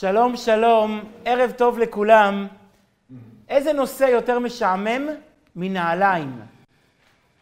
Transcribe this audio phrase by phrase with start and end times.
[0.00, 2.46] שלום, שלום, ערב טוב לכולם.
[3.48, 5.08] איזה נושא יותר משעמם
[5.56, 6.40] מנעליים?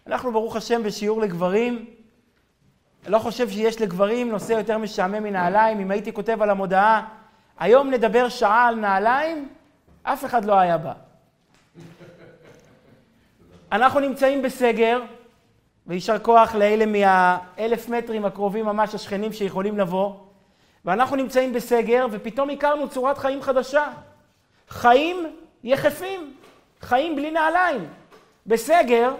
[0.06, 1.84] אנחנו ברוך השם בשיעור לגברים.
[3.04, 5.80] אני לא חושב שיש לגברים נושא יותר משעמם מנעליים.
[5.80, 7.08] אם הייתי כותב על המודעה,
[7.58, 9.48] היום נדבר שעה על נעליים,
[10.02, 10.92] אף אחד לא היה בא.
[13.72, 15.02] אנחנו נמצאים בסגר,
[15.86, 20.25] ויישר כוח לאלה מהאלף מטרים הקרובים ממש, השכנים שיכולים לבוא.
[20.86, 23.86] ואנחנו נמצאים בסגר, ופתאום הכרנו צורת חיים חדשה.
[24.68, 25.16] חיים
[25.64, 26.34] יחפים,
[26.80, 27.88] חיים בלי נעליים.
[28.46, 29.14] בסגר,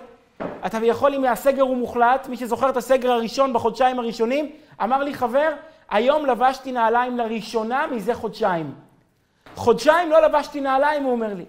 [0.67, 4.51] אתה יכול, אם הסגר הוא מוחלט, מי שזוכר את הסגר הראשון בחודשיים הראשונים,
[4.83, 5.53] אמר לי חבר,
[5.91, 8.75] היום לבשתי נעליים לראשונה מזה חודשיים.
[9.55, 11.45] חודשיים לא לבשתי נעליים, הוא אומר לי.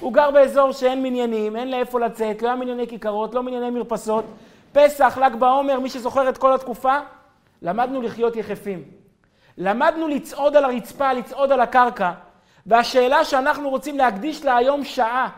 [0.00, 4.24] הוא גר באזור שאין מניינים, אין לאיפה לצאת, לא היה מנייני כיכרות, לא מנייני מרפסות.
[4.72, 6.98] פסח, ל"ג בעומר, מי שזוכר את כל התקופה,
[7.62, 9.01] למדנו לחיות יחפים.
[9.62, 12.12] למדנו לצעוד על הרצפה, לצעוד על הקרקע,
[12.66, 15.28] והשאלה שאנחנו רוצים להקדיש לה היום שעה,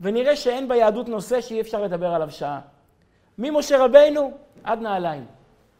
[0.00, 2.60] ונראה שאין ביהדות נושא שאי אפשר לדבר עליו שעה.
[3.38, 4.32] ממשה רבינו
[4.64, 5.24] עד נעליים.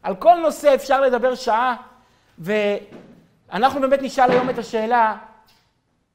[0.03, 1.77] על כל נושא אפשר לדבר שעה,
[2.39, 5.17] ואנחנו באמת נשאל היום את השאלה,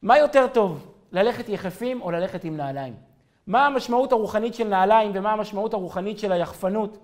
[0.02, 2.94] מה יותר טוב, ללכת יחפים או ללכת עם נעליים?
[3.47, 6.97] מה המשמעות הרוחנית של נעליים ומה המשמעות הרוחנית של היחפנות?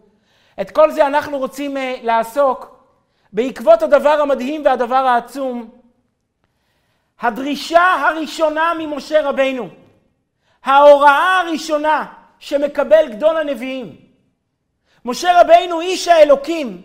[0.62, 2.77] את כל זה אנחנו רוצים uh, לעסוק
[3.38, 5.70] בעקבות הדבר המדהים והדבר העצום,
[7.22, 9.70] הדרישה הראשונה ממשה רבינו,
[10.64, 12.06] ההוראה הראשונה
[12.40, 13.96] שמקבל גדול הנביאים.
[15.06, 16.82] משה רבינו, איש האלוקים,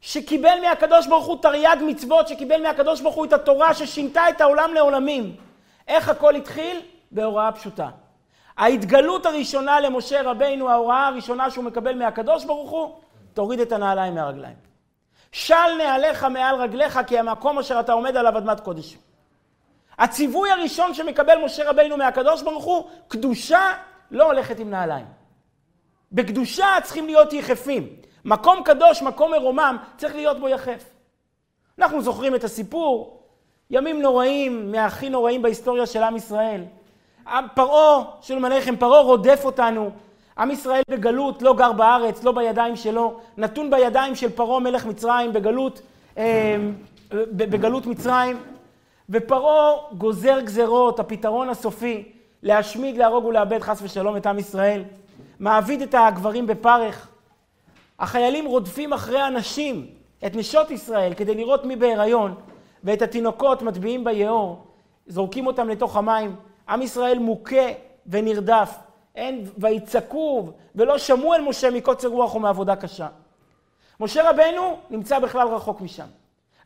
[0.00, 4.74] שקיבל מהקדוש ברוך הוא תרי"ג מצוות, שקיבל מהקדוש ברוך הוא את התורה ששינתה את העולם
[4.74, 5.36] לעולמים.
[5.88, 6.80] איך הכל התחיל?
[7.10, 7.88] בהוראה פשוטה.
[8.56, 12.94] ההתגלות הראשונה למשה רבינו, ההוראה הראשונה שהוא מקבל מהקדוש ברוך הוא,
[13.34, 14.67] תוריד את הנעליים מהרגליים.
[15.32, 18.96] של נעליך מעל רגליך, כי המקום אשר אתה עומד עליו אדמת קודש.
[19.98, 23.72] הציווי הראשון שמקבל משה רבינו מהקדוש ברוך הוא, קדושה
[24.10, 25.06] לא הולכת עם נעליים.
[26.12, 27.88] בקדושה צריכים להיות יחפים.
[28.24, 30.84] מקום קדוש, מקום מרומם, צריך להיות בו יחף.
[31.78, 33.22] אנחנו זוכרים את הסיפור,
[33.70, 36.64] ימים נוראים, מהכי נוראים בהיסטוריה של עם ישראל.
[37.54, 39.90] פרעה, שלום עליכם, פרעה רודף אותנו,
[40.38, 45.32] עם ישראל בגלות, לא גר בארץ, לא בידיים שלו, נתון בידיים של פרעה מלך מצרים
[45.32, 45.80] בגלות,
[46.18, 46.56] אה,
[47.12, 48.36] בגלות מצרים,
[49.10, 52.04] ופרעה גוזר גזרות, הפתרון הסופי,
[52.42, 54.84] להשמיד, להרוג ולאבד חס ושלום את עם ישראל,
[55.40, 57.08] מעביד את הגברים בפרך.
[57.98, 59.86] החיילים רודפים אחרי הנשים,
[60.26, 62.34] את נשות ישראל, כדי לראות מי בהיריון,
[62.84, 64.64] ואת התינוקות מטביעים ביאור,
[65.06, 66.36] זורקים אותם לתוך המים.
[66.68, 67.66] עם ישראל מוכה
[68.06, 68.87] ונרדף.
[69.18, 73.06] אין, ויצעקו ולא שמעו אל משה מקוצר רוח ומעבודה קשה.
[74.00, 76.06] משה רבנו נמצא בכלל רחוק משם.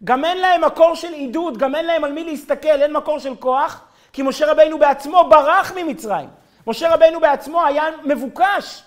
[0.05, 3.37] גם אין להם מקור של עידוד, גם אין להם על מי להסתכל, אין מקור של
[3.37, 6.29] כוח, כי משה רבנו בעצמו ברח ממצרים.
[6.67, 8.83] משה רבנו בעצמו היה מבוקש,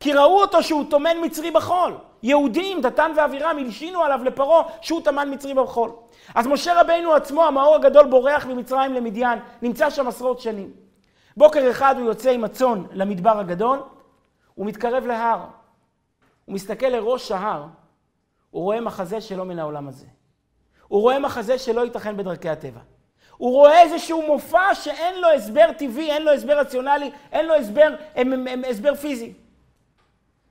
[0.00, 1.94] כי ראו אותו שהוא טומן מצרי בחול.
[2.22, 5.90] יהודים, דתן ואבירם, הלשינו עליו לפרעה שהוא טמן מצרי בחול.
[6.34, 10.81] אז משה רבנו עצמו, המאור הגדול, בורח ממצרים למדיין, נמצא שם עשרות שנים.
[11.36, 13.78] בוקר אחד הוא יוצא עם הצאן למדבר הגדול,
[14.54, 15.38] הוא מתקרב להר.
[16.44, 17.66] הוא מסתכל לראש ההר,
[18.50, 20.06] הוא רואה מחזה שלא מן העולם הזה.
[20.88, 22.80] הוא רואה מחזה שלא ייתכן בדרכי הטבע.
[23.36, 27.94] הוא רואה איזשהו מופע שאין לו הסבר טבעי, אין לו הסבר רציונלי, אין לו הסבר,
[28.14, 29.32] הם, הם, הם, הסבר פיזי.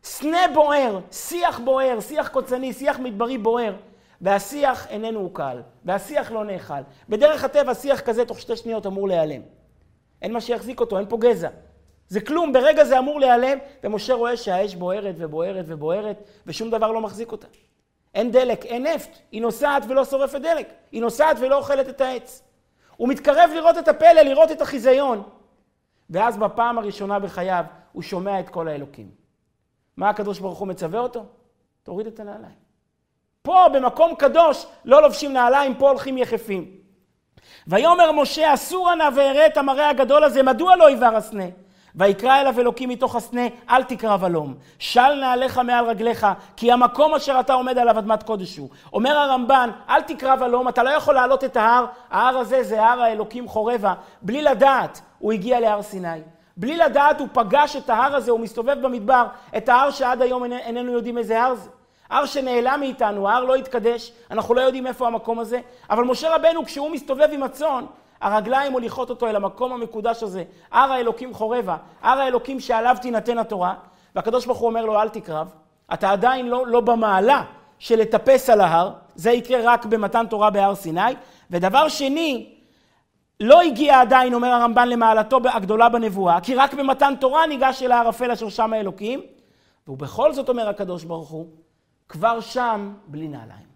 [0.03, 3.73] סנה בוער, שיח בוער, שיח קוצני, שיח מדברי בוער,
[4.21, 6.81] והשיח איננו עוקל, והשיח לא נאכל.
[7.09, 9.41] בדרך הטבע שיח כזה תוך שתי שניות אמור להיעלם.
[10.21, 11.49] אין מה שיחזיק אותו, אין פה גזע.
[12.07, 17.01] זה כלום, ברגע זה אמור להיעלם, ומשה רואה שהאש בוערת ובוערת ובוערת, ושום דבר לא
[17.01, 17.47] מחזיק אותה.
[18.13, 22.43] אין דלק, אין נפט, היא נוסעת ולא שורפת דלק, היא נוסעת ולא אוכלת את העץ.
[22.97, 25.23] הוא מתקרב לראות את הפלא, לראות את החיזיון,
[26.09, 29.11] ואז בפעם הראשונה בחייו הוא שומע את כל האלוקים.
[29.97, 31.25] מה הקדוש ברוך הוא מצווה אותו?
[31.83, 32.55] תוריד את הנעליים.
[33.41, 36.80] פה, במקום קדוש, לא לובשים נעליים, פה הולכים יחפים.
[37.67, 41.45] ויאמר משה, אסור נא ואראה את המראה הגדול הזה, מדוע לא יבער הסנה?
[41.95, 44.53] ויקרא אליו אלוקים מתוך הסנה, אל תקרב הלום.
[44.79, 46.27] של נעליך מעל רגליך,
[46.57, 48.69] כי המקום אשר אתה עומד עליו אדמת קודש הוא.
[48.93, 53.01] אומר הרמב"ן, אל תקרב הלום, אתה לא יכול לעלות את ההר, ההר הזה זה הר
[53.01, 53.93] האלוקים חורבה.
[54.21, 56.21] בלי לדעת, הוא הגיע להר סיני.
[56.57, 59.25] בלי לדעת, הוא פגש את ההר הזה, הוא מסתובב במדבר,
[59.57, 61.69] את ההר שעד היום איננו יודעים איזה הר זה.
[62.11, 65.59] הר שנעלם מאיתנו, ההר לא התקדש, אנחנו לא יודעים איפה המקום הזה,
[65.89, 67.85] אבל משה רבנו כשהוא מסתובב עם הצאן,
[68.21, 73.73] הרגליים מוליכות אותו אל המקום המקודש הזה, הר האלוקים חורבה, הר האלוקים שעליו תינתן התורה,
[74.15, 75.47] והקדוש ברוך הוא אומר לו אל תקרב,
[75.93, 77.43] אתה עדיין לא, לא במעלה
[77.79, 81.01] של לטפס על ההר, זה יקרה רק במתן תורה בהר סיני,
[81.51, 82.49] ודבר שני,
[83.39, 88.31] לא הגיע עדיין, אומר הרמב"ן, למעלתו הגדולה בנבואה, כי רק במתן תורה ניגש אל הערפל
[88.31, 89.21] אשר שם האלוקים,
[89.87, 91.47] ובכל זאת אומר הקדוש ברוך הוא,
[92.11, 93.71] כבר שם בלי נעליים.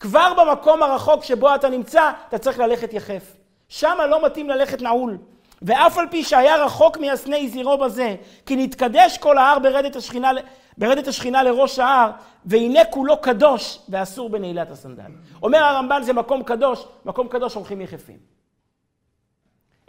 [0.00, 3.32] כבר במקום הרחוק שבו אתה נמצא, אתה צריך ללכת יחף.
[3.68, 5.18] שם לא מתאים ללכת נעול.
[5.62, 8.16] ואף על פי שהיה רחוק מהסנה זירו בזה,
[8.46, 10.30] כי נתקדש כל ההר ברדת השכינה,
[10.78, 12.10] ברדת השכינה לראש ההר,
[12.44, 15.10] והנה כולו קדוש ואסור בנעילת הסנדל.
[15.42, 18.18] אומר הרמב"ן זה מקום קדוש, מקום קדוש הולכים יחפים.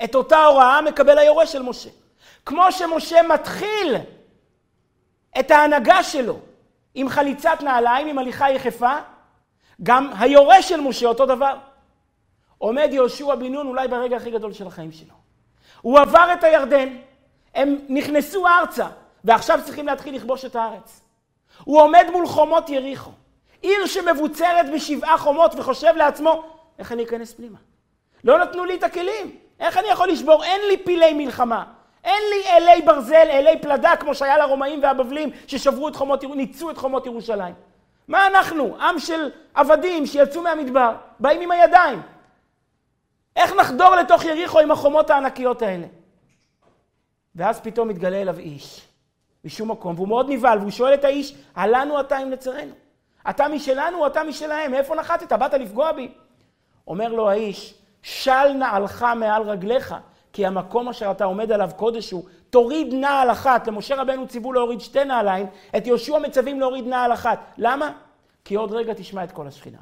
[0.03, 1.89] את אותה הוראה מקבל היורש של משה.
[2.45, 3.95] כמו שמשה מתחיל
[5.39, 6.39] את ההנהגה שלו
[6.97, 8.97] עם חליצת נעליים, עם הליכה יחפה,
[9.83, 11.57] גם היורש של משה אותו דבר.
[12.57, 15.13] עומד יהושע בן נון אולי ברגע הכי גדול של החיים שלו.
[15.81, 16.97] הוא עבר את הירדן,
[17.55, 18.88] הם נכנסו ארצה,
[19.23, 21.01] ועכשיו צריכים להתחיל לכבוש את הארץ.
[21.63, 23.11] הוא עומד מול חומות יריחו,
[23.61, 26.44] עיר שמבוצרת בשבעה חומות, וחושב לעצמו,
[26.79, 27.57] איך אני אכנס פנימה?
[28.23, 30.44] לא נתנו לי את הכלים, איך אני יכול לשבור?
[30.44, 31.63] אין לי פילי מלחמה.
[32.07, 36.77] אין לי אלי ברזל, אלי פלדה, כמו שהיה לרומאים והבבלים, ששברו את חומות, ניצו את
[36.77, 37.54] חומות ירושלים.
[38.07, 38.77] מה אנחנו?
[38.81, 42.01] עם של עבדים שיצאו מהמדבר, באים עם הידיים.
[43.36, 45.88] איך נחדור לתוך יריחו עם החומות הענקיות האלה?
[47.36, 48.88] ואז פתאום מתגלה אליו איש,
[49.45, 52.74] משום מקום, והוא מאוד נבהל, והוא שואל את האיש, הלנו אתה אם לצרינו?
[53.30, 54.71] אתה משלנו או אתה משלהם?
[54.71, 55.31] מאיפה נחתת?
[55.33, 56.12] באת לפגוע בי?
[56.88, 59.95] אומר לו האיש, של נעלך מעל רגליך,
[60.37, 63.67] כי המקום אשר אתה עומד עליו קודש הוא, תוריד נעל אחת.
[63.67, 65.45] למשה רבנו ציוו להוריד שתי נעליים,
[65.77, 67.39] את יהושע מצווים להוריד נעל אחת.
[67.57, 67.91] למה?
[68.45, 69.77] כי עוד רגע תשמע את כל השכינה.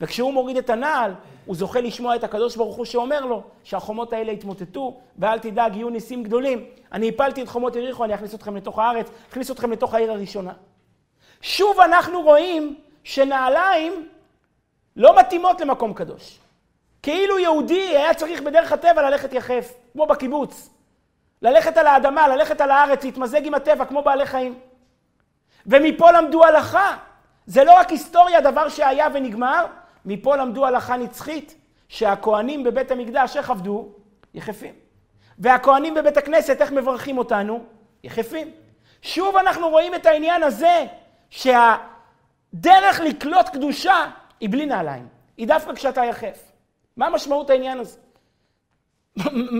[0.00, 1.14] וכשהוא מוריד את הנעל,
[1.46, 5.90] הוא זוכה לשמוע את הקדוש ברוך הוא שאומר לו שהחומות האלה יתמוטטו, ואל תדאג, יהיו
[5.90, 6.64] ניסים גדולים.
[6.92, 10.52] אני הפלתי את חומות יריחו, אני אכניס אתכם לתוך הארץ, אכניס אתכם לתוך העיר הראשונה.
[11.40, 14.08] שוב אנחנו רואים שנעליים
[14.96, 16.38] לא מתאימות למקום קדוש.
[17.06, 20.70] כאילו יהודי היה צריך בדרך הטבע ללכת יחף, כמו בקיבוץ.
[21.42, 24.58] ללכת על האדמה, ללכת על הארץ, להתמזג עם הטבע, כמו בעלי חיים.
[25.66, 26.96] ומפה למדו הלכה.
[27.46, 29.66] זה לא רק היסטוריה, דבר שהיה ונגמר,
[30.04, 31.54] מפה למדו הלכה נצחית,
[31.88, 33.88] שהכוהנים בבית המקדש, איך עבדו?
[34.34, 34.74] יחפים.
[35.38, 37.64] והכוהנים בבית הכנסת, איך מברכים אותנו?
[38.04, 38.50] יחפים.
[39.02, 40.84] שוב אנחנו רואים את העניין הזה,
[41.30, 44.06] שהדרך לקלוט קדושה
[44.40, 46.55] היא בלי נעליים, היא דווקא כשאתה יחף.
[46.96, 47.98] מה משמעות העניין הזה?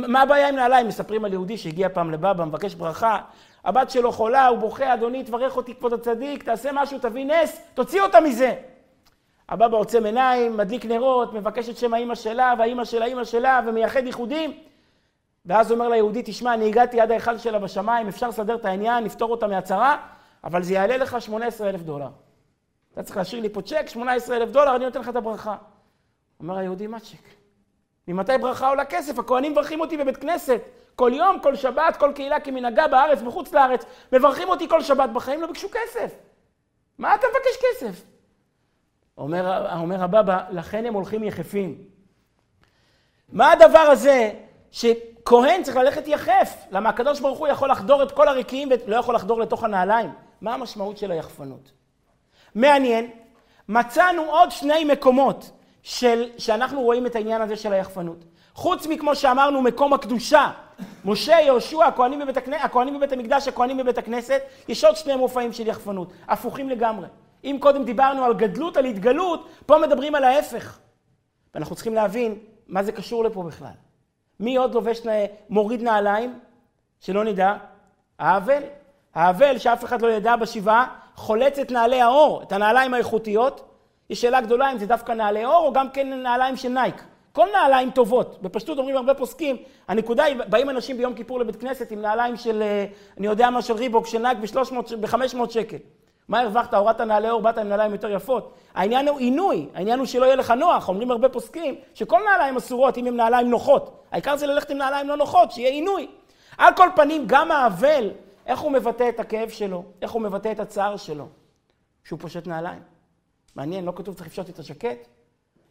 [0.09, 0.88] מה הבעיה עם נעליים?
[0.88, 3.19] מספרים על יהודי שהגיע פעם לבבא, מבקש ברכה,
[3.65, 8.03] הבת שלו חולה, הוא בוכה, אדוני, תברך אותי כבוד הצדיק, תעשה משהו, תביא נס, תוציא
[8.03, 8.55] אותה מזה.
[9.49, 14.06] הבבא עוצם עיניים, מדליק נרות, מבקש את שם האימא שלה, והאימא של האימא שלה, ומייחד
[14.06, 14.53] ייחודים.
[15.47, 19.31] ואז אומר ליהודי, תשמע, אני הגעתי עד ההיכל שלה בשמיים, אפשר לסדר את העניין, לפתור
[19.31, 19.97] אותה מהצרה,
[20.44, 22.09] אבל זה יעלה לך 18 אלף דולר.
[22.93, 25.56] אתה צריך להשאיר לי פה צ'ק, 18 אלף דולר, אני נותן לך את הברכה.
[26.41, 27.29] אומר היהודי, מה צ'ק?
[28.09, 29.19] ממתי ברכה עולה כסף?
[29.19, 30.61] הכוהנים מברכים אותי בבית כנסת.
[30.97, 35.41] כל יום, כל שבת, כל קהילה כמנהגה בארץ, בחוץ לארץ, מברכים אותי כל שבת, בחיים
[35.41, 36.15] לא ביקשו כסף.
[36.99, 38.05] מה אתה מבקש כסף?
[39.19, 41.79] אומר, אומר הבבא, לכן הם הולכים יחפים.
[43.32, 44.32] מה הדבר הזה
[44.71, 46.56] שכהן צריך ללכת יחף?
[46.71, 50.11] למה הקדוש ברוך הוא יכול לחדור את כל הריקים ולא יכול לחדור לתוך הנעליים?
[50.41, 51.71] מה המשמעות של היחפנות?
[52.55, 53.10] מעניין,
[53.69, 55.51] מצאנו עוד שני מקומות
[55.86, 58.24] של, שאנחנו רואים את העניין הזה של היחפנות.
[58.55, 60.50] חוץ מכמו שאמרנו, מקום הקדושה,
[61.05, 62.52] משה, יהושע, הכהנים בבית, הכנ...
[62.52, 67.06] הכהנים בבית המקדש, הכהנים בבית הכנסת, יש עוד שני מופעים של יחפנות, הפוכים לגמרי.
[67.44, 70.78] אם קודם דיברנו על גדלות, על התגלות, פה מדברים על ההפך.
[71.55, 73.76] ואנחנו צריכים להבין מה זה קשור לפה בכלל.
[74.40, 75.00] מי עוד לובש,
[75.50, 76.38] מוריד נעליים?
[77.00, 77.55] שלא נדע.
[78.19, 78.62] האבל.
[79.14, 83.76] האבל, שאף אחד לא ידע בשבעה, חולץ את נעלי העור, את הנעליים האיכותיות.
[84.10, 87.05] יש שאלה גדולה אם זה דווקא נעלי עור או גם כן נעליים של נייק.
[87.32, 88.43] כל נעליים טובות.
[88.43, 89.56] בפשטות אומרים הרבה פוסקים,
[89.89, 92.86] הנקודה היא, באים אנשים ביום כיפור לבית כנסת עם נעליים של, אה,
[93.19, 94.39] אני יודע מה, של ריבוק, של נייק
[95.01, 95.77] ב-500 שקל.
[96.29, 96.75] מה הרווחת?
[96.75, 98.55] הורדת נעלי עור, באת עם נעליים יותר יפות.
[98.75, 100.89] העניין הוא עינוי, העניין הוא שלא יהיה לך נוח.
[100.89, 104.05] אומרים הרבה פוסקים שכל נעליים אסורות אם הן נעליים נוחות.
[104.13, 106.06] העיקר זה ללכת עם נעליים לא נוחות, שיהיה עינוי.
[106.58, 108.10] על כל פנים, גם האבל,
[108.46, 111.29] איך הוא מבטא את הכאב שלו, איך הוא מבטא את הצער שלו,
[112.05, 112.95] שהוא פושט נעליים.
[113.56, 115.08] מעניין, לא כתוב צריך לפשוט את הז'קט,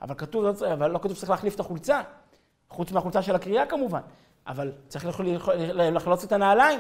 [0.02, 2.02] אבל, כתוב, לא אבל לא כתוב שצריך להחליף את החולצה,
[2.70, 4.02] חוץ מהחולצה של הקריאה כמובן,
[4.48, 5.06] אבל צריך
[5.76, 6.80] לחלוץ את הנעליים.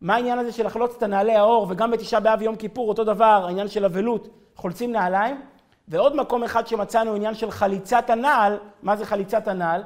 [0.00, 3.44] מה העניין הזה של לחלוץ את הנעלי האור, וגם בתשעה באב יום כיפור, אותו דבר,
[3.46, 5.42] העניין של אבלות, חולצים נעליים.
[5.88, 9.82] ועוד מקום אחד שמצאנו, עניין של חליצת הנעל, מה זה חליצת הנעל?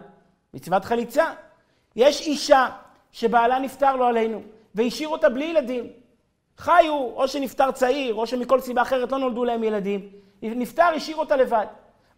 [0.55, 1.25] מצוות חליצה.
[1.97, 2.69] יש אישה
[3.13, 4.43] שבעלה נפטר לו עלינו,
[4.75, 5.87] והשאיר אותה בלי ילדים.
[6.59, 10.24] חיו, או שנפטר צעיר, או שמכל סיבה אחרת לא נולדו להם ילדים.
[10.45, 11.67] נפטר, השאיר אותה לבד.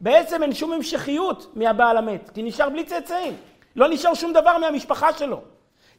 [0.00, 3.36] בעצם אין שום המשכיות מהבעל המת, כי נשאר בלי צאצאים.
[3.76, 5.40] לא נשאר שום דבר מהמשפחה שלו.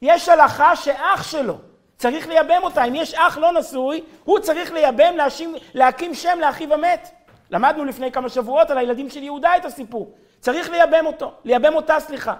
[0.01, 1.57] יש הלכה שאח שלו
[1.98, 2.84] צריך לייבם אותה.
[2.84, 7.10] אם יש אח לא נשוי, הוא צריך לייבם, להשים, להקים שם לאחיו המת.
[7.50, 10.15] למדנו לפני כמה שבועות על הילדים של יהודה את הסיפור.
[10.39, 12.36] צריך לייבם אותו, לייבם אותה, סליחה.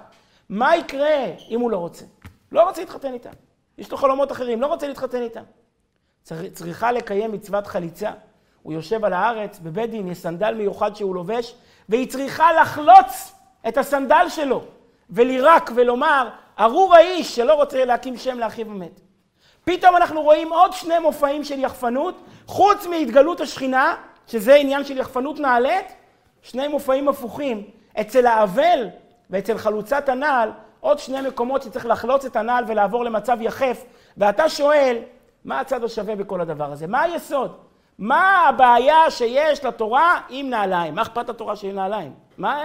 [0.50, 2.06] מה יקרה אם הוא לא רוצה?
[2.52, 3.30] לא רוצה להתחתן איתם.
[3.78, 5.44] יש לו חלומות אחרים, לא רוצה להתחתן איתם.
[6.24, 8.12] צר, צריכה לקיים מצוות חליצה.
[8.68, 11.56] הוא יושב על הארץ, בבית דין יש סנדל מיוחד שהוא לובש,
[11.90, 13.34] והיא צריכה לחלוץ
[13.68, 14.62] את הסנדל שלו,
[15.10, 19.00] ולירק ולומר, ארור האיש שלא רוצה להקים שם לאחיו המת.
[19.64, 22.16] פתאום אנחנו רואים עוד שני מופעים של יחפנות,
[22.48, 23.96] חוץ מהתגלות השכינה,
[24.28, 25.86] שזה עניין של יחפנות נעלית,
[26.42, 27.64] שני מופעים הפוכים.
[28.02, 28.88] אצל האבל
[29.30, 33.84] ואצל חלוצת הנעל, עוד שני מקומות שצריך לחלוץ את הנעל ולעבור למצב יחף,
[34.18, 34.98] ואתה שואל,
[35.46, 36.88] מה הצד השווה בכל הדבר הזה?
[36.88, 37.67] מה היסוד?
[38.00, 40.96] מה הבעיה שיש לתורה עם נעליים?
[40.96, 42.14] מה אכפת לתורה שיהיו נעליים?
[42.38, 42.64] מה...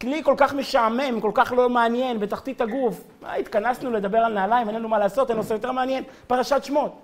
[0.00, 3.04] כלי כל כך משעמם, כל כך לא מעניין, בתחתית הגוף.
[3.22, 7.00] מה, התכנסנו לדבר על נעליים, אין לנו מה לעשות, אין נושא יותר מעניין, פרשת שמות.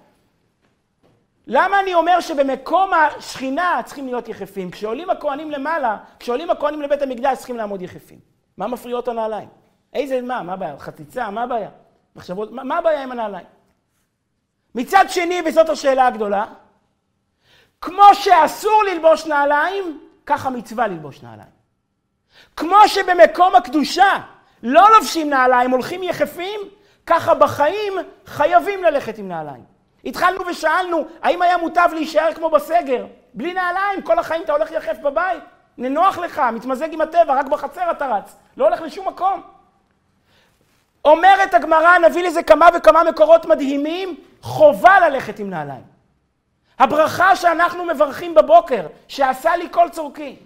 [1.47, 4.71] למה אני אומר שבמקום השכינה צריכים להיות יחפים?
[4.71, 8.19] כשעולים הכוהנים למעלה, כשעולים הכוהנים לבית המקדש צריכים לעמוד יחפים.
[8.57, 9.49] מה מפריעות הנעליים?
[9.95, 10.79] איזה, מה, מה הבעיה?
[10.79, 11.69] חציצה, מה הבעיה?
[12.17, 13.47] מחשבות, מה, מה הבעיה עם הנעליים?
[14.75, 16.45] מצד שני, וזאת השאלה הגדולה,
[17.81, 21.57] כמו שאסור ללבוש נעליים, ככה מצווה ללבוש נעליים.
[22.57, 24.19] כמו שבמקום הקדושה
[24.63, 26.61] לא לובשים נעליים, הולכים יחפים,
[27.07, 27.93] ככה בחיים
[28.27, 29.65] חייבים ללכת עם נעליים.
[30.05, 33.07] התחלנו ושאלנו, האם היה מוטב להישאר כמו בסגר?
[33.35, 35.43] בלי נעליים, כל החיים אתה הולך יחף בבית.
[35.79, 38.37] ננוח לך, מתמזג עם הטבע, רק בחצר אתה רץ.
[38.57, 39.43] לא הולך לשום מקום.
[41.05, 45.96] אומרת הגמרא, נביא לזה כמה וכמה מקורות מדהימים, חובה ללכת עם נעליים.
[46.79, 50.37] הברכה שאנחנו מברכים בבוקר, שעשה לי כל צורכי.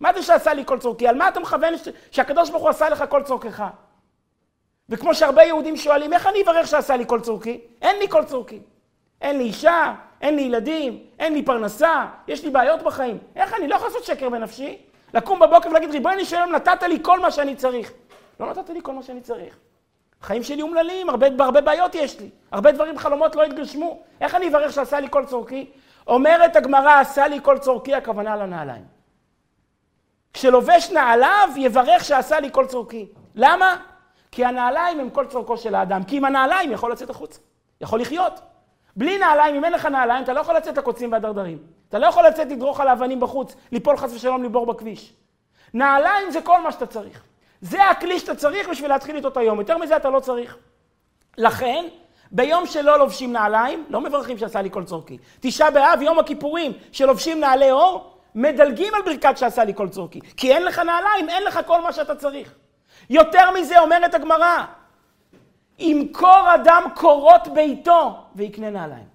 [0.00, 1.08] מה זה שעשה לי כל צורכי?
[1.08, 1.88] על מה אתה מכוון ש...
[2.10, 3.64] שהקדוש ברוך הוא עשה לך כל צורכך?
[4.88, 7.60] וכמו שהרבה יהודים שואלים, איך אני אברך שעשה לי כל צורכי?
[7.82, 8.60] אין לי כל צורכי.
[9.20, 13.18] אין לי אישה, אין לי ילדים, אין לי פרנסה, יש לי בעיות בחיים.
[13.36, 14.78] איך אני לא יכול לעשות שקר בנפשי?
[15.14, 17.92] לקום בבוקר ולהגיד, ריבונו של עולם, נתת לי כל מה שאני צריך.
[18.40, 19.56] לא נתת לי כל מה שאני צריך.
[20.20, 22.30] החיים שלי אומללים, הרבה, הרבה בעיות יש לי.
[22.52, 24.02] הרבה דברים, חלומות לא התגשמו.
[24.20, 25.70] איך אני אברך שעשה לי כל צורכי?
[26.06, 28.84] אומרת הגמרא, עשה לי כל צורכי, הכוונה לנעליים.
[30.32, 33.06] כשלובש נעליו, יברך שעשה לי כל צורכי.
[33.34, 33.76] למה?
[34.30, 36.04] כי הנעליים הם כל צורכו של האדם.
[36.04, 37.40] כי עם הנעליים יכול לצאת החוצה.
[37.80, 38.40] יכול לחיות.
[38.96, 41.58] בלי נעליים, אם אין לך נעליים, אתה לא יכול לצאת לקוצים והדרדרים.
[41.88, 45.12] אתה לא יכול לצאת לדרוך על האבנים בחוץ, ליפול חס ושלום לבור בכביש.
[45.74, 47.22] נעליים זה כל מה שאתה צריך.
[47.60, 49.58] זה הכלי שאתה צריך בשביל להתחיל איתו את היום.
[49.58, 50.56] יותר מזה אתה לא צריך.
[51.38, 51.84] לכן,
[52.30, 55.18] ביום שלא לובשים נעליים, לא מברכים שעשה לי כל צורכי.
[55.40, 60.20] תשעה באב, יום הכיפורים, שלובשים נעלי אור, מדלגים על ברכת שעשה לי כל צורכי.
[60.36, 62.54] כי אין לך נעליים, אין לך כל מה שאתה צריך.
[63.10, 64.64] יותר מזה אומרת הגמרא,
[65.78, 69.10] ימכור אדם קורות ביתו ויקנה נעליים.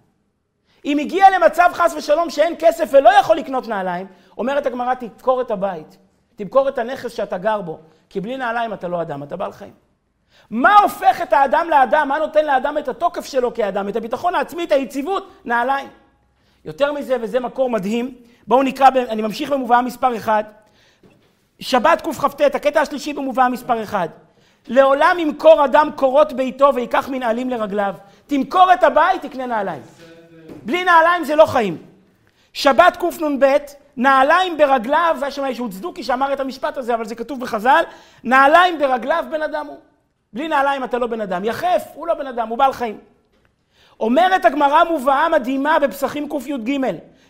[0.85, 5.51] אם הגיע למצב חס ושלום שאין כסף ולא יכול לקנות נעליים, אומרת הגמרא, תמכור את
[5.51, 5.97] הבית,
[6.35, 9.73] תמכור את הנכס שאתה גר בו, כי בלי נעליים אתה לא אדם, אתה בעל חיים.
[10.49, 12.07] מה הופך את האדם לאדם?
[12.07, 15.31] מה נותן לאדם את התוקף שלו כאדם, את הביטחון העצמי, את היציבות?
[15.45, 15.87] נעליים.
[16.65, 18.15] יותר מזה, וזה מקור מדהים,
[18.47, 20.45] בואו נקרא, אני ממשיך במובאה מספר 1,
[21.59, 24.09] שבת קכ"ט, הקטע השלישי במובאה מספר 1.
[24.67, 27.95] לעולם ימכור אדם קורות ביתו ויקח מנעלים לרגליו.
[28.27, 29.81] תמכור את הבית, תקנה נעליים.
[30.63, 31.77] בלי נעליים זה לא חיים.
[32.53, 33.57] שבת קנ"ב,
[33.97, 37.83] נעליים ברגליו, והיה שם איזשהו צדוקי שאמר את המשפט הזה, אבל זה כתוב בחז"ל,
[38.23, 39.77] נעליים ברגליו בן אדם הוא.
[40.33, 41.43] בלי נעליים אתה לא בן אדם.
[41.43, 42.97] יחף, הוא לא בן אדם, הוא בעל חיים.
[43.99, 46.79] אומרת הגמרא מובאה מדהימה בפסחים קי"ג,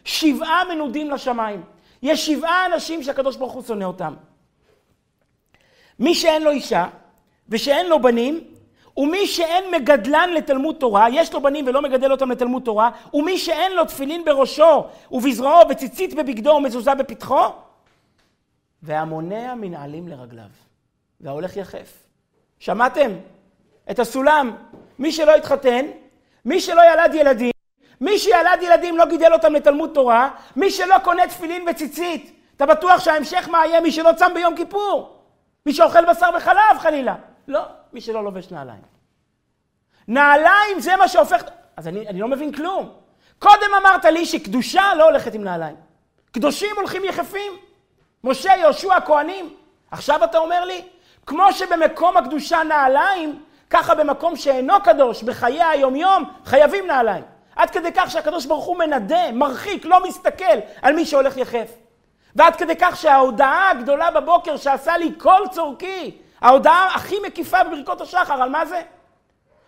[0.03, 1.63] שבעה מנודים לשמיים.
[2.03, 4.13] יש שבעה אנשים שהקדוש ברוך הוא שונא אותם.
[5.99, 6.85] מי שאין לו אישה
[7.49, 8.43] ושאין לו בנים,
[8.97, 13.71] ומי שאין מגדלן לתלמוד תורה, יש לו בנים ולא מגדל אותם לתלמוד תורה, ומי שאין
[13.75, 17.43] לו תפילין בראשו ובזרועו וציצית בבגדו ומזוזה בפתחו,
[18.83, 20.49] והמונע מנעלים לרגליו,
[21.21, 22.05] וההולך יחף.
[22.59, 23.11] שמעתם?
[23.91, 24.55] את הסולם.
[24.99, 25.85] מי שלא התחתן,
[26.45, 27.51] מי שלא ילד ילדים,
[28.01, 32.99] מי שילד ילדים לא גידל אותם לתלמוד תורה, מי שלא קונה תפילין וציצית, אתה בטוח
[32.99, 33.81] שההמשך מה יהיה?
[33.81, 35.19] מי שלא צם ביום כיפור,
[35.65, 37.15] מי שאוכל בשר וחלב חלילה.
[37.47, 37.61] לא,
[37.95, 38.81] מי שלא לובש נעליים.
[40.07, 41.43] נעליים זה מה שהופך...
[41.77, 42.93] אז אני, אני לא מבין כלום.
[43.39, 45.75] קודם אמרת לי שקדושה לא הולכת עם נעליים.
[46.31, 47.51] קדושים הולכים יחפים.
[48.23, 49.53] משה, יהושע, הכהנים.
[49.91, 50.81] עכשיו אתה אומר לי,
[51.25, 57.23] כמו שבמקום הקדושה נעליים, ככה במקום שאינו קדוש, בחיי היומיום, חייבים נעליים.
[57.55, 61.71] עד כדי כך שהקדוש ברוך הוא מנדה, מרחיק, לא מסתכל על מי שהולך יחף.
[62.35, 68.43] ועד כדי כך שההודעה הגדולה בבוקר שעשה לי כל צורכי, ההודעה הכי מקיפה בברכות השחר,
[68.43, 68.81] על מה זה?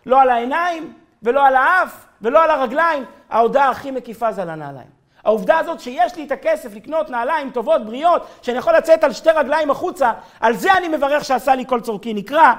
[0.06, 4.98] לא על העיניים, ולא על האף, ולא על הרגליים, ההודעה הכי מקיפה זה על הנעליים.
[5.24, 9.30] העובדה הזאת שיש לי את הכסף לקנות נעליים טובות, בריאות, שאני יכול לצאת על שתי
[9.30, 12.14] רגליים החוצה, על זה אני מברך שעשה לי כל צורכי.
[12.14, 12.52] נקרא,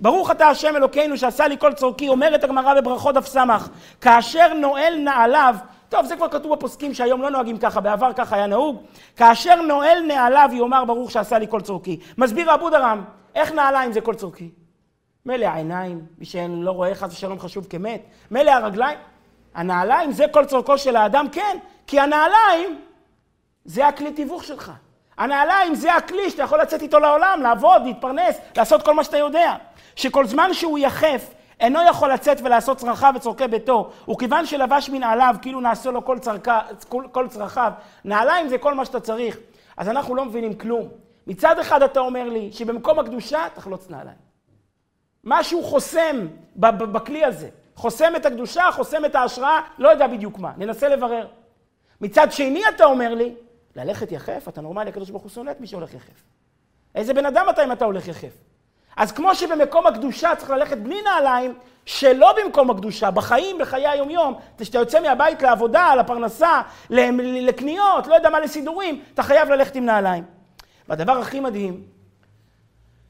[0.00, 3.68] ברוך אתה השם אלוקינו שעשה לי כל צורכי, אומרת הגמרא בברכות דף סמך,
[4.00, 5.54] כאשר נועל נעליו,
[5.92, 8.82] טוב, זה כבר כתוב בפוסקים שהיום לא נוהגים ככה, בעבר ככה היה נהוג.
[9.16, 12.00] כאשר נועל נעליו יאמר ברוך שעשה לי כל צורכי.
[12.18, 14.50] מסביר אבו דרם, איך נעליים זה כל צורכי?
[15.26, 18.98] מילא העיניים, מי שלא רואה חס ושלום חשוב כמת, מילא הרגליים.
[19.54, 21.56] הנעליים זה כל צורכו של האדם, כן,
[21.86, 22.80] כי הנעליים
[23.64, 24.72] זה הכלי תיווך שלך.
[25.18, 29.54] הנעליים זה הכלי שאתה יכול לצאת איתו לעולם, לעבוד, להתפרנס, לעשות כל מה שאתה יודע.
[29.96, 35.60] שכל זמן שהוא יחף, אינו יכול לצאת ולעשות צרכיו וצורכי ביתו, וכיוון שלבש מנעליו, כאילו
[35.60, 37.72] נעשה לו כל, צרכה, כל, כל צרכיו,
[38.04, 39.38] נעליים זה כל מה שאתה צריך.
[39.76, 40.88] אז אנחנו לא מבינים כלום.
[41.26, 44.18] מצד אחד אתה אומר לי שבמקום הקדושה תחלוץ נעליים.
[45.24, 46.26] משהו חוסם
[46.56, 47.48] בכלי הזה.
[47.76, 51.26] חוסם את הקדושה, חוסם את ההשראה, לא יודע בדיוק מה, ננסה לברר.
[52.00, 53.34] מצד שני אתה אומר לי,
[53.76, 54.48] ללכת יחף?
[54.48, 56.22] אתה נורמלי, הקדוש ברוך הוא שונא את מי שהולך יחף.
[56.94, 58.51] איזה בן אדם אתה אם אתה הולך יחף?
[58.96, 61.54] אז כמו שבמקום הקדושה צריך ללכת בלי נעליים,
[61.86, 68.40] שלא במקום הקדושה, בחיים, בחיי היומיום, כשאתה יוצא מהבית לעבודה, לפרנסה, לקניות, לא יודע מה,
[68.40, 70.24] לסידורים, אתה חייב ללכת עם נעליים.
[70.88, 71.82] והדבר הכי מדהים,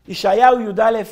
[0.08, 1.02] ישעיהו י"א,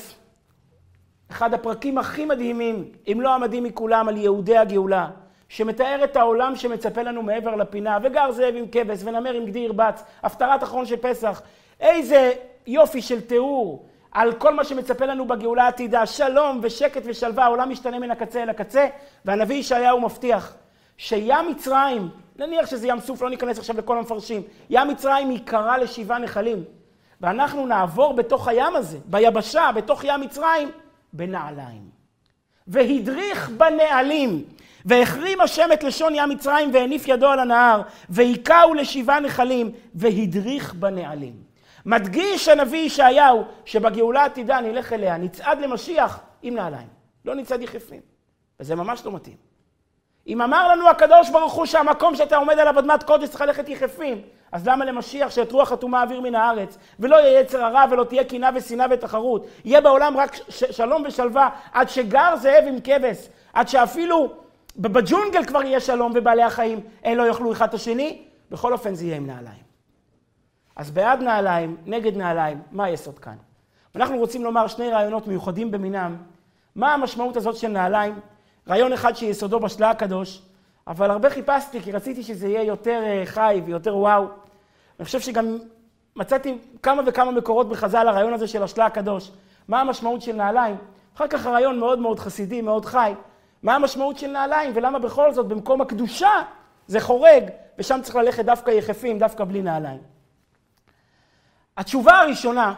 [1.31, 5.09] אחד הפרקים הכי מדהימים, אם לא המדהים מכולם, על יהודי הגאולה,
[5.49, 10.03] שמתאר את העולם שמצפה לנו מעבר לפינה, וגר זאב עם כבש, ונמר עם גדי ירבץ,
[10.23, 11.43] הפטרת אחרון של פסח.
[11.81, 12.33] איזה
[12.67, 17.99] יופי של תיאור על כל מה שמצפה לנו בגאולה העתידה, שלום ושקט ושלווה, העולם משתנה
[17.99, 18.89] מן הקצה אל הקצה,
[19.25, 20.55] והנביא ישעיהו מבטיח
[20.97, 26.19] שים מצרים, נניח שזה ים סוף, לא ניכנס עכשיו לכל המפרשים, ים מצרים ייקרא לשבעה
[26.19, 26.65] נחלים,
[27.21, 30.71] ואנחנו נעבור בתוך הים הזה, ביבשה, בתוך ים מצרים,
[31.13, 31.91] בנעליים.
[32.67, 34.45] והדריך בנעלים,
[34.85, 41.50] והחרים השם את לשון ים מצרים והניף ידו על הנהר, והיכהו לשבעה נחלים, והדריך בנעלים.
[41.87, 46.89] מדגיש הנביא ישעיהו שבגאולה עתידה נלך אליה, נצעד למשיח עם נעליים,
[47.25, 48.01] לא נצעד יחפים.
[48.61, 49.37] וזה ממש לא מתאים.
[50.27, 54.23] אם אמר לנו הקדוש ברוך הוא שהמקום שאתה עומד עליו אדמת קודש צריך ללכת יחפים,
[54.53, 58.25] אז למה למשיח שאת רוח אטומה אוויר מן הארץ, ולא יהיה יצר הרע ולא תהיה
[58.25, 63.69] קנאה ושנאה ותחרות, יהיה בעולם רק ש- שלום ושלווה, עד שגר זאב עם כבש, עד
[63.69, 64.33] שאפילו
[64.77, 69.05] בג'ונגל כבר יהיה שלום ובעלי החיים אין לא יאכלו אחד את השני, בכל אופן זה
[69.05, 69.70] יהיה עם נעליים.
[70.81, 73.37] אז בעד נעליים, נגד נעליים, מה היסוד כאן?
[73.97, 76.17] אנחנו רוצים לומר שני רעיונות מיוחדים במינם,
[76.75, 78.21] מה המשמעות הזאת של נעליים?
[78.69, 80.43] רעיון אחד שיסודו בשלה הקדוש,
[80.87, 84.27] אבל הרבה חיפשתי כי רציתי שזה יהיה יותר אה, חי ויותר וואו.
[84.99, 85.59] אני חושב שגם
[86.17, 89.31] מצאתי כמה וכמה מקורות בחז"ל הרעיון הזה של השלה הקדוש.
[89.69, 90.77] מה המשמעות של נעליים?
[91.17, 93.15] אחר כך הרעיון מאוד מאוד חסידי, מאוד חי.
[93.63, 96.33] מה המשמעות של נעליים ולמה בכל זאת במקום הקדושה
[96.87, 97.45] זה חורג
[97.79, 100.20] ושם צריך ללכת דווקא יחפים, דווקא בלי נעליים.
[101.81, 102.75] התשובה הראשונה,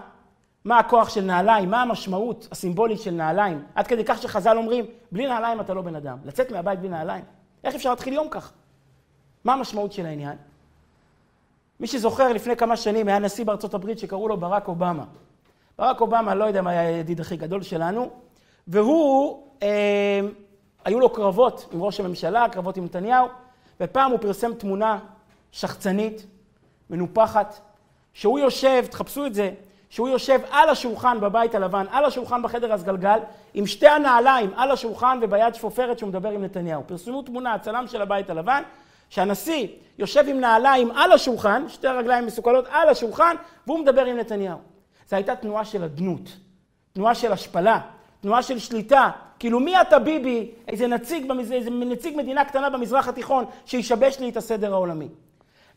[0.64, 5.26] מה הכוח של נעליים, מה המשמעות הסימבולית של נעליים, עד כדי כך שחז"ל אומרים, בלי
[5.26, 7.24] נעליים אתה לא בן אדם, לצאת מהבית בלי נעליים.
[7.64, 8.52] איך אפשר להתחיל יום כך?
[9.44, 10.36] מה המשמעות של העניין?
[11.80, 15.04] מי שזוכר, לפני כמה שנים היה נשיא בארצות הברית שקראו לו ברק אובמה.
[15.78, 18.10] ברק אובמה, לא יודע מה היה הידיד הכי גדול שלנו,
[18.68, 20.20] והוא, אה,
[20.84, 23.26] היו לו קרבות עם ראש הממשלה, קרבות עם נתניהו,
[23.80, 24.98] ופעם הוא פרסם תמונה
[25.52, 26.26] שחצנית,
[26.90, 27.71] מנופחת,
[28.14, 29.50] שהוא יושב, תחפשו את זה,
[29.90, 33.18] שהוא יושב על השולחן בבית הלבן, על השולחן בחדר הסגלגל,
[33.54, 36.82] עם שתי הנעליים על השולחן וביד שפופרת שהוא מדבר עם נתניהו.
[36.86, 38.62] פרסמו תמונה, הצלם של הבית הלבן,
[39.08, 39.66] שהנשיא
[39.98, 44.58] יושב עם נעליים על השולחן, שתי הרגליים מסוכלות על השולחן, והוא מדבר עם נתניהו.
[45.10, 46.36] זו הייתה תנועה של אדנות,
[46.92, 47.80] תנועה של השפלה,
[48.20, 49.10] תנועה של שליטה.
[49.38, 54.36] כאילו מי אתה ביבי, איזה נציג, איזה נציג מדינה קטנה במזרח התיכון, שישבש לי את
[54.36, 55.08] הסדר העולמי.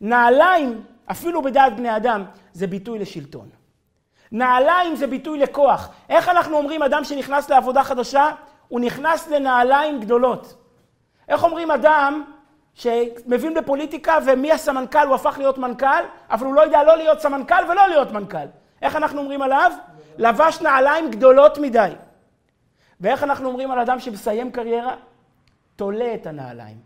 [0.00, 3.48] נעליים, אפילו בדעת בני אדם, זה ביטוי לשלטון.
[4.32, 5.88] נעליים זה ביטוי לכוח.
[6.08, 8.30] איך אנחנו אומרים אדם שנכנס לעבודה חדשה?
[8.68, 10.54] הוא נכנס לנעליים גדולות.
[11.28, 12.24] איך אומרים אדם
[12.74, 17.64] שמבין בפוליטיקה ומי הסמנכ"ל, הוא הפך להיות מנכ"ל, אבל הוא לא יודע לא להיות סמנכ"ל
[17.70, 18.46] ולא להיות מנכ"ל.
[18.82, 19.72] איך אנחנו אומרים עליו?
[20.18, 21.90] לבש נעליים גדולות מדי.
[23.00, 24.94] ואיך אנחנו אומרים על אדם שמסיים קריירה?
[25.76, 26.85] תולה את הנעליים.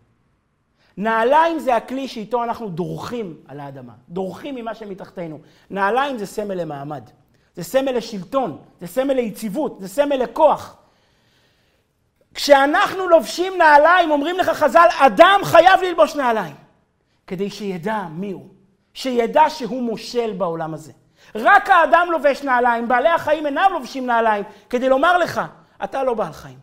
[0.97, 5.39] נעליים זה הכלי שאיתו אנחנו דורכים על האדמה, דורכים ממה שמתחתנו.
[5.69, 7.03] נעליים זה סמל למעמד.
[7.55, 10.77] זה סמל לשלטון, זה סמל ליציבות, זה סמל לכוח.
[12.33, 16.55] כשאנחנו לובשים נעליים, אומרים לך חז"ל, אדם חייב ללבוש נעליים,
[17.27, 18.47] כדי שידע מי הוא,
[18.93, 20.91] שידע שהוא מושל בעולם הזה.
[21.35, 25.41] רק האדם לובש נעליים, בעלי החיים אינם לובשים נעליים, כדי לומר לך,
[25.83, 26.59] אתה לא בעל חיים,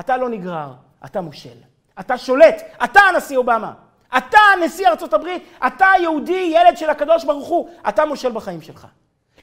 [0.00, 0.72] אתה לא נגרר,
[1.04, 1.71] אתה מושל.
[2.00, 3.72] אתה שולט, אתה הנשיא אובמה,
[4.16, 8.86] אתה נשיא ארצות הברית, אתה יהודי, ילד של הקדוש ברוך הוא, אתה מושל בחיים שלך.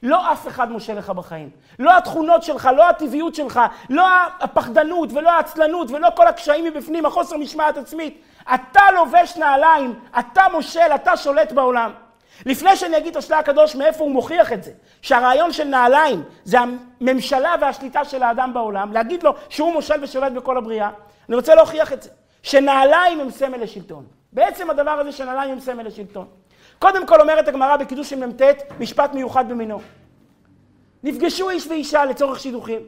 [0.02, 1.50] לא אף אחד מושל לך בחיים.
[1.78, 3.60] לא התכונות שלך, לא הטבעיות שלך,
[3.90, 4.06] לא
[4.40, 8.22] הפחדנות ולא העצלנות ולא כל הקשיים מבפנים, החוסר משמעת עצמית.
[8.54, 11.92] אתה לובש נעליים, אתה מושל, אתה שולט בעולם.
[12.46, 14.70] לפני שאני אגיד את השלה הקדוש מאיפה הוא מוכיח את זה,
[15.02, 16.58] שהרעיון של נעליים זה
[17.00, 20.90] הממשלה והשליטה של האדם בעולם, להגיד לו שהוא מושל ושולט בכל הבריאה,
[21.28, 22.10] אני רוצה להוכיח את זה,
[22.42, 24.06] שנעליים הם סמל לשלטון.
[24.32, 26.26] בעצם הדבר הזה שנעליים הם סמל לשלטון.
[26.78, 28.42] קודם כל אומרת הגמרא בקידוש עם מ"ט,
[28.80, 29.80] משפט מיוחד במינו.
[31.02, 32.80] נפגשו איש ואישה לצורך שידוכים.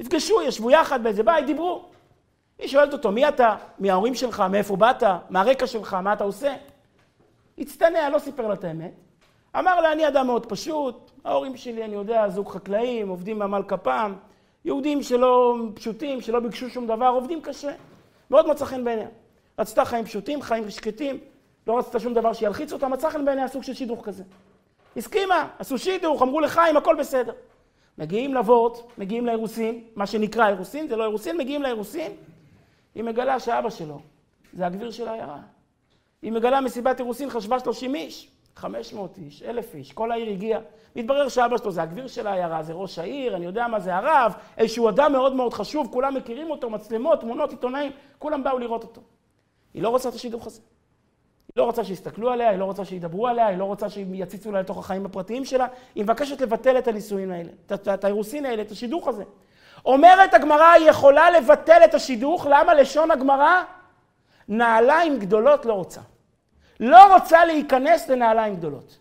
[0.00, 1.84] נפגשו, ישבו יחד באיזה בית, דיברו.
[2.58, 3.56] היא שואלת אותו, מי אתה?
[3.78, 4.44] מי ההורים שלך?
[4.50, 5.02] מאיפה באת?
[5.30, 5.94] מה הרקע שלך?
[5.94, 6.54] מה אתה עושה?
[7.58, 8.92] הצטנע, לא סיפר לה את האמת.
[9.58, 14.14] אמר לה, אני אדם מאוד פשוט, ההורים שלי, אני יודע, זוג חקלאים, עובדים בעמל כפם,
[14.64, 17.72] יהודים שלא פשוטים, שלא ביקשו שום דבר, עובדים קשה.
[18.30, 19.08] מאוד מצא חן בעיניה.
[19.58, 21.18] רצתה חיים פשוטים, חיים שקטים,
[21.66, 24.24] לא רצתה שום דבר שילחיץ אותה, מצא חן בעיניה סוג של שידוך כזה.
[24.96, 27.32] הסכימה, עשו שידוך, אמרו לחיים, הכל בסדר.
[27.98, 32.12] מגיעים לוורט, מגיעים לאירוסין, מה שנקרא אירוסין, זה לא אירוסין, מגיעים לאירוסין,
[32.94, 34.00] היא מגלה שאבא שלו
[34.52, 35.38] זה הגביר של העיירה.
[36.22, 40.60] היא מגלה מסיבת אירוסין, חשבה 30 איש, 500 איש, 1,000 איש, כל העיר הגיעה.
[40.96, 44.34] מתברר שאבא שלו זה הגביר של העיירה, זה ראש העיר, אני יודע מה זה הרב,
[44.58, 49.00] איזשהו אדם מאוד מאוד חשוב, כולם מכירים אותו, מצלמות, תמונות, עיתונאים, כולם באו לראות אותו.
[49.74, 50.60] היא לא רוצה את השידוך הזה.
[51.48, 54.60] היא לא רוצה שיסתכלו עליה, היא לא רוצה שידברו עליה, היא לא רוצה שיציצו לה
[54.60, 57.50] לתוך החיים הפרטיים שלה, היא מבקשת לבטל את הנישואים האלה,
[57.94, 59.24] את האירוסין האלה, את השידוך הזה.
[59.84, 63.62] אומרת הגמרא, היא יכולה לבטל את השידוך, למה לשון הגמרא?
[64.48, 66.00] נעליים גדולות לא רוצה.
[66.80, 68.98] לא רוצה להיכנס לנעליים גדולות.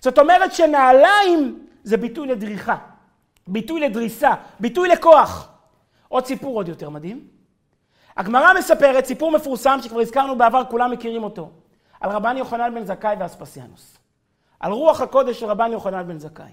[0.00, 2.76] זאת אומרת שנעליים זה ביטוי לדריכה,
[3.46, 5.48] ביטוי לדריסה, ביטוי לכוח.
[6.08, 7.28] עוד סיפור עוד יותר מדהים.
[8.16, 11.50] הגמרא מספרת סיפור מפורסם שכבר הזכרנו בעבר, כולם מכירים אותו,
[12.00, 13.98] על רבן יוחנן בן זכאי ואספסיאנוס.
[14.60, 16.52] על רוח הקודש של רבן יוחנן בן זכאי.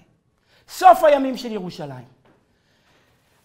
[0.68, 2.17] סוף הימים של ירושלים.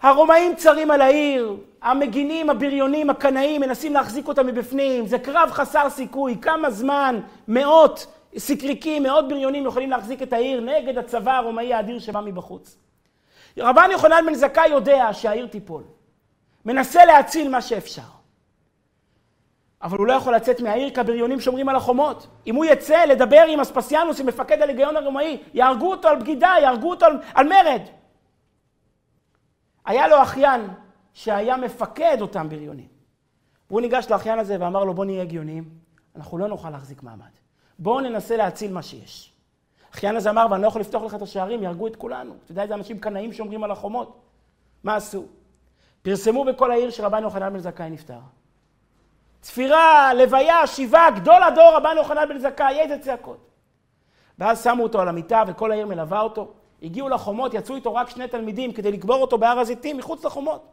[0.03, 6.37] הרומאים צרים על העיר, המגינים, הבריונים, הקנאים, מנסים להחזיק אותם מבפנים, זה קרב חסר סיכוי,
[6.41, 12.21] כמה זמן, מאות סיקריקים, מאות בריונים יכולים להחזיק את העיר נגד הצבא הרומאי האדיר שבא
[12.21, 12.77] מבחוץ.
[13.57, 15.83] רבן יוחנן בן זכאי יודע שהעיר תיפול,
[16.65, 18.01] מנסה להציל מה שאפשר.
[19.81, 22.27] אבל הוא לא יכול לצאת מהעיר כי הבריונים שומרים על החומות.
[22.47, 26.89] אם הוא יצא לדבר עם אספסיאנוס, עם מפקד הלגיון הרומאי, יהרגו אותו על בגידה, יהרגו
[26.89, 27.81] אותו על, על מרד.
[29.85, 30.67] היה לו אחיין
[31.13, 32.87] שהיה מפקד אותם בריונים.
[33.69, 35.69] והוא ניגש לאחיין הזה ואמר לו, בוא נהיה הגיוניים,
[36.15, 37.31] אנחנו לא נוכל להחזיק מעמד.
[37.79, 39.33] בואו ננסה להציל מה שיש.
[39.93, 42.33] אחיין הזה אמר, ואני לא יכול לפתוח לך את השערים, יהרגו את כולנו.
[42.43, 44.19] אתה יודע איזה אנשים קנאים שומרים על החומות?
[44.83, 45.25] מה עשו?
[46.01, 48.19] פרסמו בכל העיר שרבן יוחנן בן זכאי נפטר.
[49.41, 53.49] צפירה, לוויה, שיבה, גדול הדור רבן יוחנן בן זכאי, איזה צעקות.
[54.39, 56.53] ואז שמו אותו על המיטה וכל העיר מלווה אותו.
[56.83, 60.67] הגיעו לחומות, יצאו איתו רק שני תלמידים כדי לקבור אותו בהר הזיתים מחוץ לחומות.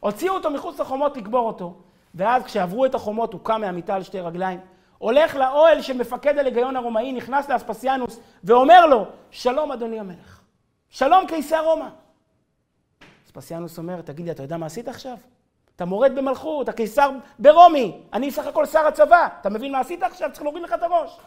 [0.00, 1.74] הוציאו אותו מחוץ לחומות לקבור אותו,
[2.14, 4.60] ואז כשעברו את החומות הוא קם מהמיטה על שתי רגליים,
[4.98, 10.40] הולך לאוהל של מפקד הלגיון הרומאי, נכנס לאספסיאנוס ואומר לו, שלום אדוני המלך,
[10.90, 11.88] שלום קיסר רומא.
[13.26, 15.16] אספסיאנוס אומר, תגיד לי, אתה יודע מה עשית עכשיו?
[15.76, 20.30] אתה מורד במלכות, הקיסר ברומי, אני סך הכל שר הצבא, אתה מבין מה עשית עכשיו?
[20.32, 21.18] צריך להוריד לך את הראש.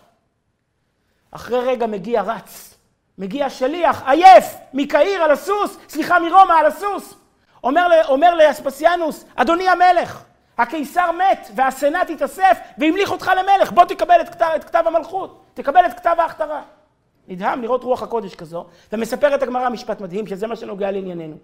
[1.32, 2.75] אחרי רגע מגיע רץ
[3.18, 7.16] מגיע שליח עייף מקהיר על הסוס, סליחה מרומא על הסוס.
[7.64, 10.24] אומר, אומר לאספסיאנוס, אדוני המלך,
[10.58, 15.86] הקיסר מת והסנאט התאסף והמליך אותך למלך, בוא תקבל את כתב, את כתב המלכות, תקבל
[15.86, 16.62] את כתב ההכתרה.
[17.28, 21.36] נדהם לראות רוח הקודש כזו, ומספרת הגמרא משפט מדהים, שזה מה שנוגע לענייננו.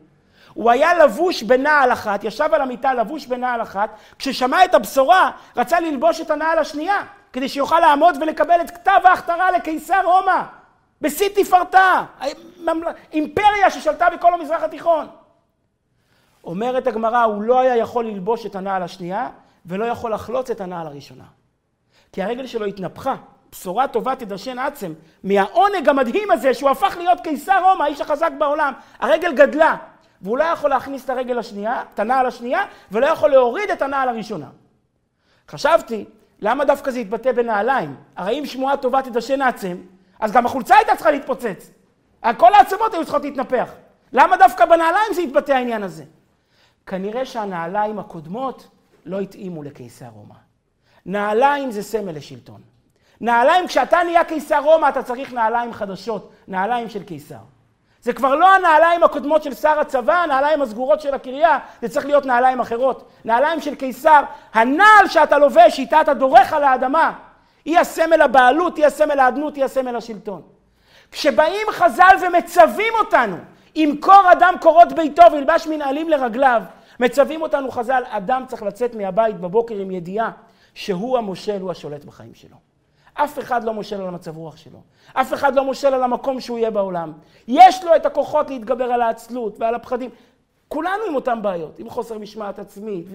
[0.54, 5.80] הוא היה לבוש בנעל אחת, ישב על המיטה לבוש בנעל אחת, כששמע את הבשורה, רצה
[5.80, 7.02] ללבוש את הנעל השנייה,
[7.34, 10.42] כדי שיוכל לעמוד ולקבל את כתב ההכתרה לקיסר רומא.
[11.02, 12.04] בשיא תפארתה,
[13.14, 15.08] אימפריה ששלטה בכל המזרח התיכון.
[16.44, 19.30] אומרת הגמרא, הוא לא היה יכול ללבוש את הנעל השנייה,
[19.66, 21.24] ולא יכול לחלוץ את הנעל הראשונה.
[22.12, 23.16] כי הרגל שלו התנפחה.
[23.52, 24.94] בשורה טובה תדרשן עצם.
[25.24, 28.74] מהעונג המדהים הזה שהוא הפך להיות קיסר רומא, האיש החזק בעולם.
[29.00, 29.76] הרגל גדלה,
[30.22, 34.10] והוא לא יכול להכניס את הרגל השנייה, את הנעל השנייה, ולא יכול להוריד את הנעל
[34.10, 34.48] הראשונה.
[35.50, 36.06] חשבתי,
[36.40, 37.96] למה דווקא זה יתבטא בנעליים?
[38.16, 39.78] הרי אם שמועה טובה תדשן עצם,
[40.22, 41.72] אז גם החולצה הייתה צריכה להתפוצץ.
[42.38, 43.70] כל העצמות היו צריכות להתנפח.
[44.14, 46.04] למה דווקא בנעליים זה התבטא העניין הזה?
[46.86, 48.68] כנראה שהנעליים הקודמות
[49.06, 50.36] לא התאימו לקיסר רומא.
[51.06, 52.62] נעליים זה סמל לשלטון.
[53.22, 57.40] נעליים, כשאתה נהיה קיסר רומא, אתה צריך נעליים חדשות, נעליים של קיסר.
[58.02, 62.26] זה כבר לא הנעליים הקודמות של שר הצבא, הנעליים הסגורות של הקריה, זה צריך להיות
[62.26, 63.10] נעליים אחרות.
[63.26, 64.22] נעליים של קיסר,
[64.54, 67.14] הנעל שאתה לובש, איתה אתה דורך על האדמה,
[67.66, 70.42] היא הסמל הבעלות, היא הסמל האדנות, היא הסמל השלטון.
[71.12, 73.38] כשבאים חז"ל ומצווים אותנו,
[73.76, 76.64] ימכור אדם קורות ביתו וילבש מנעלים לרגליו,
[77.00, 80.32] מצווים אותנו חז"ל, אדם צריך לצאת מהבית בבוקר עם ידיעה
[80.74, 82.58] שהוא המושל, הוא השולט בחיים שלו.
[83.14, 84.80] אף אחד לא מושל על המצב רוח שלו.
[85.14, 87.14] אף אחד לא מושל על המקום שהוא יהיה בעולם.
[87.48, 90.10] יש לו את הכוחות להתגבר על העצלות ועל הפחדים.
[90.68, 93.06] כולנו עם אותן בעיות, עם חוסר משמעת עצמית,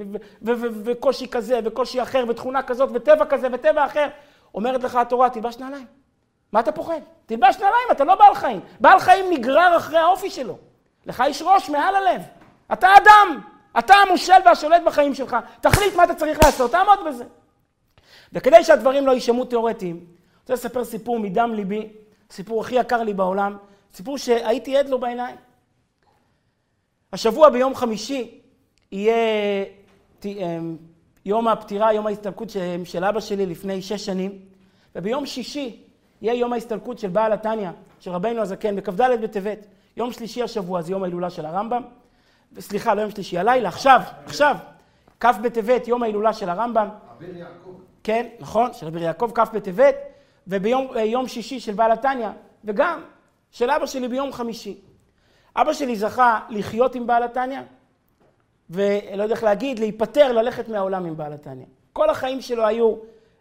[0.84, 4.08] וקושי כזה, וקושי אחר, ותכונה כזאת, וטבע כזה, וטבע אחר.
[4.56, 5.86] אומרת לך התורה, תלבש נעליים.
[6.52, 7.00] מה אתה פוחד?
[7.26, 8.60] תלבש נעליים, אתה לא בעל חיים.
[8.80, 10.58] בעל חיים נגרר אחרי האופי שלו.
[11.06, 12.22] לך יש ראש מעל הלב.
[12.72, 13.40] אתה אדם.
[13.78, 15.36] אתה המושל והשולט בחיים שלך.
[15.60, 17.24] תחליט מה אתה צריך לעשות, תעמוד בזה.
[18.32, 21.92] וכדי שהדברים לא יישמעו תיאורטיים, אני רוצה לספר סיפור מדם ליבי,
[22.30, 23.56] סיפור הכי יקר לי בעולם,
[23.94, 25.36] סיפור שהייתי עד לו בעיניים.
[27.12, 28.40] השבוע ביום חמישי
[28.92, 29.14] יהיה
[30.24, 30.76] אמ,
[31.26, 32.48] יום הפטירה, יום ההסתלקות
[32.84, 34.38] של אבא שלי לפני שש שנים,
[34.96, 35.82] וביום שישי
[36.22, 39.66] יהיה יום ההסתלקות של בעל התניא, של רבנו הזקן, בכ"ד בטבת.
[39.96, 41.82] יום שלישי השבוע זה יום ההילולה של הרמב"ם.
[42.58, 44.56] סליחה, לא יום שלישי, הלילה, עכשיו, עכשיו,
[45.20, 46.88] כ' בטבת, יום ההילולה של הרמב"ם.
[47.16, 47.74] אביר יעקב.
[48.04, 49.94] כן, נכון, של רבי יעקב כ' בטבת,
[50.46, 52.28] וביום אה, שישי של בעל התניא,
[52.64, 53.02] וגם
[53.50, 54.80] של אבא שלי ביום חמישי.
[55.56, 57.60] אבא שלי זכה לחיות עם בעל התניא,
[58.70, 61.66] ולא יודע איך להגיד, להיפטר, ללכת מהעולם עם בעל התניא.
[61.92, 62.96] כל החיים שלו היו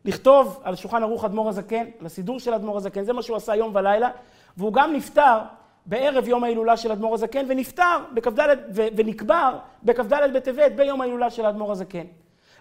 [0.05, 3.55] לכתוב על שולחן ערוך אדמו"ר הזקן, על הסידור של אדמו"ר הזקן, זה מה שהוא עשה
[3.55, 4.09] יום ולילה,
[4.57, 5.39] והוא גם נפטר
[5.85, 11.71] בערב יום ההילולה של אדמו"ר הזקן, ונפטר בכ"ד, ונקבר בכ"ד בטבת ביום ההילולה של אדמו"ר
[11.71, 12.05] הזקן.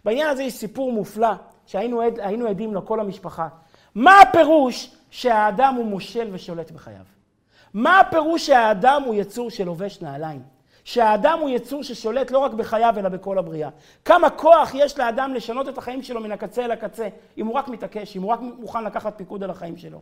[0.04, 1.32] בעניין הזה יש סיפור מופלא
[1.66, 3.48] שהיינו עד, עדים לו כל המשפחה.
[3.94, 7.04] מה הפירוש שהאדם הוא מושל ושולט בחייו?
[7.74, 10.53] מה הפירוש שהאדם הוא יצור שלובש נעליים?
[10.84, 13.68] שהאדם הוא יצור ששולט לא רק בחייו אלא בכל הבריאה.
[14.04, 17.68] כמה כוח יש לאדם לשנות את החיים שלו מן הקצה אל הקצה, אם הוא רק
[17.68, 20.00] מתעקש, אם הוא רק מוכן לקחת פיקוד על החיים שלו.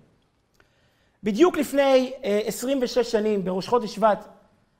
[1.22, 4.28] בדיוק לפני 26 אה, שנים, בראש חודש שבט,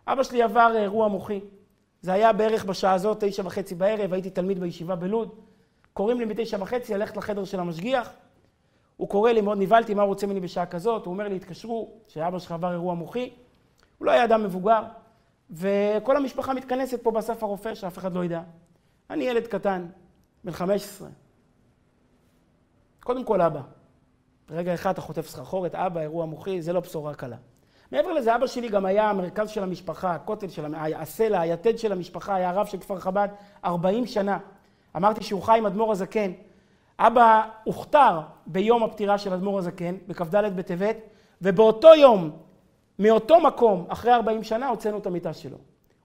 [0.06, 1.40] אבא שלי עבר אירוע מוחי.
[2.00, 5.34] זה היה בערך בשעה הזאת, תשע וחצי בערב, הייתי תלמיד בישיבה בלוד.
[5.92, 8.12] קוראים לי בתשע וחצי ללכת לחדר של המשגיח.
[8.96, 11.06] הוא קורא לי, מאוד נבהלתי, מה הוא רוצה ממני בשעה כזאת?
[11.06, 13.30] הוא אומר לי, התקשרו, שאבא שלך עבר אירוע מוחי.
[13.98, 14.82] הוא לא היה אדם מבוגר,
[15.52, 18.40] וכל המשפחה מתכנסת פה באסף הרופא, שאף אחד לא ידע.
[19.10, 19.86] אני ילד קטן,
[20.44, 21.08] בן 15.
[23.00, 23.60] קודם כל אבא.
[24.50, 27.36] רגע אחד אתה חוטף סחרחורת, אבא, אירוע מוחי, זה לא בשורה קלה.
[27.92, 32.34] מעבר לזה, אבא שלי גם היה המרכז של המשפחה, הכותל של, הסלע, היתד של המשפחה,
[32.34, 33.28] היה הרב של כפר חב"ד
[33.64, 34.38] 40 שנה.
[34.96, 36.32] אמרתי שהוא חי עם אדמו"ר הזקן.
[36.98, 40.96] אבא הוכתר ביום הפטירה של אדמו"ר הזקן, בכ"ד בטבת,
[41.42, 42.30] ובאותו יום,
[42.98, 45.56] מאותו מקום, אחרי 40 שנה, הוצאנו את המיטה שלו.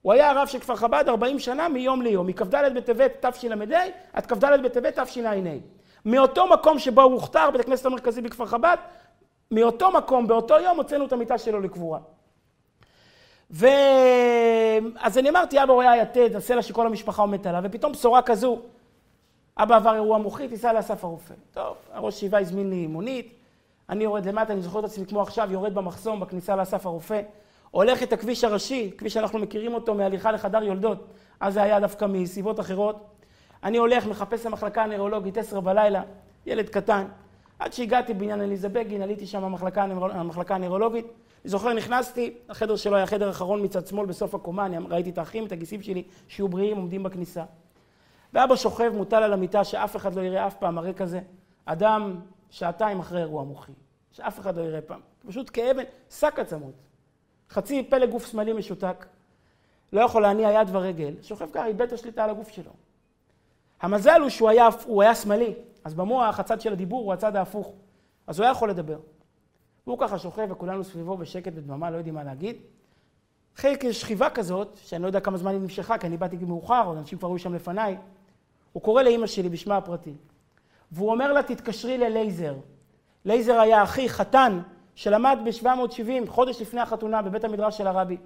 [0.02, 3.56] הוא היה הרב של כפר חב"ד 40 שנה מיום ליום, מכ"ד בטבת תשל"ה
[4.14, 5.34] עד כ"ד בטבת תשע"ה.
[6.06, 8.78] מאותו מקום שבו הוא הוכתר, בית הכנסת המרכזי בכפר חב"ד,
[9.52, 12.00] מאותו מקום, באותו יום, הוצאנו את המיטה שלו לקבורה.
[13.52, 13.68] ו...
[15.00, 18.60] אז אני אמרתי, אבא הוא היה יתד, הסלע שכל המשפחה עומדת עליו, ופתאום בשורה כזו,
[19.58, 21.34] אבא עבר אירוע מוחי, תיסע לאסף הרופא.
[21.54, 23.37] טוב, הראש שבעה הזמין לי מונית,
[23.90, 27.22] אני יורד למטה, אני זוכר את עצמי כמו עכשיו, יורד במחסום בכניסה לאסף הרופא,
[27.72, 31.08] הולך את הכביש הראשי, כביש שאנחנו מכירים אותו מהליכה לחדר יולדות,
[31.40, 33.06] אז זה היה דווקא מסיבות אחרות.
[33.64, 36.04] אני הולך, מחפש המחלקה הנוירולוגית, עשר בלילה,
[36.46, 37.06] ילד קטן.
[37.60, 41.06] עד שהגעתי בעניין עליזה בגין, עליתי שם במחלקה, הנוירולוגית.
[41.06, 45.18] אני זוכר, נכנסתי, החדר שלו היה חדר אחרון מצד שמאל בסוף הקומה, אני ראיתי את
[45.18, 47.44] האחים, את הגיסים שלי, שיהיו בריאים, עומדים בכניסה.
[48.34, 51.20] ואבא שוכב, מוטל על המיטה, שאף אחד לא יראה אף פעם מראה כזה.
[51.66, 52.20] אדם
[52.50, 53.72] שעתיים אחרי אירוע מוחי,
[54.12, 55.00] שאף אחד לא יראה פעם.
[55.28, 56.74] פשוט כאבן, שק עצמות.
[57.50, 59.06] חצי פלג גוף שמאלי משותק,
[59.94, 62.72] לא יכול להניע יד ורגל, שוכב ככה, איבד את השליטה על הגוף שלו.
[63.82, 67.74] המזל הוא שהוא היה, הוא היה שמאלי, אז במוח הצד של הדיבור הוא הצד ההפוך,
[68.28, 69.00] אז הוא היה יכול לדבר.
[69.88, 72.56] והוא ככה שוכב וכולנו סביבו בשקט ודממה, לא יודעים מה להגיד.
[73.58, 76.94] אחרי שכיבה כזאת, שאני לא יודע כמה זמן היא נמשכה, כי אני באתי מאוחר, או
[76.94, 77.98] אנשים כבר היו שם לפניי,
[78.74, 80.14] הוא קורא לאימא שלי בשמה הפרטי,
[80.92, 82.54] והוא אומר לה, תתקשרי ללייזר.
[83.26, 84.60] לייזר היה אחי, חתן,
[84.96, 88.18] שלמד ב-770, חודש לפני החתונה, בבית המדרש של הרבי.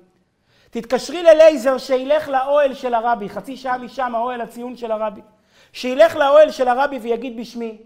[0.69, 5.21] תתקשרי ללייזר שילך לאוהל של הרבי, חצי שעה משם, האוהל הציון של הרבי.
[5.74, 7.78] שילך לאוהל של הרבי ויגיד בשמי,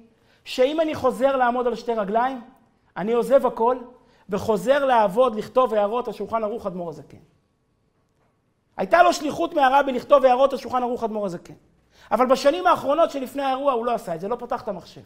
[0.43, 2.41] שאם אני חוזר לעמוד על שתי רגליים,
[2.97, 3.77] אני עוזב הכל
[4.29, 7.17] וחוזר לעבוד, לכתוב הערות על שולחן ערוך אדמו"ר הזקן.
[8.77, 11.53] הייתה לו שליחות מהרבי לכתוב הערות על שולחן ערוך אדמו"ר הזקן.
[12.11, 15.01] אבל בשנים האחרונות שלפני האירוע הוא לא עשה את זה, לא פתח את המחשב.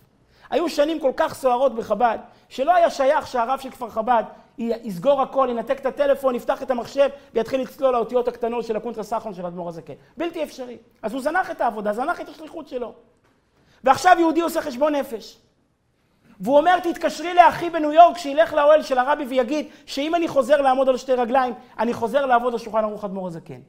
[0.50, 2.18] היו שנים כל כך סוערות בחב"ד,
[2.50, 4.24] שלא היה שייך שהרב של כפר חב"ד
[4.58, 9.34] יסגור הכל, ינתק את הטלפון, יפתח את המחשב ויתחיל לצלול לאותיות הקטנות של הקונטרה סחון
[9.34, 9.94] של האדמו"ר הזקן.
[10.18, 10.78] בלתי אפשרי.
[11.02, 12.94] אז הוא זנח את העבודה, זנח את השליחות שלו.
[13.84, 15.38] ועכשיו יהודי עושה חשבון נפש.
[16.40, 20.90] והוא אומר, תתקשרי לאחי בניו יורק שילך לאוהל של הרבי ויגיד שאם אני חוזר לעמוד
[20.90, 23.62] על שתי רגליים, אני חוזר לעבוד על שולחן ערוך אדמו"ר הזקן.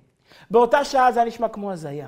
[0.51, 2.07] באותה שעה זה היה נשמע כמו הזיה.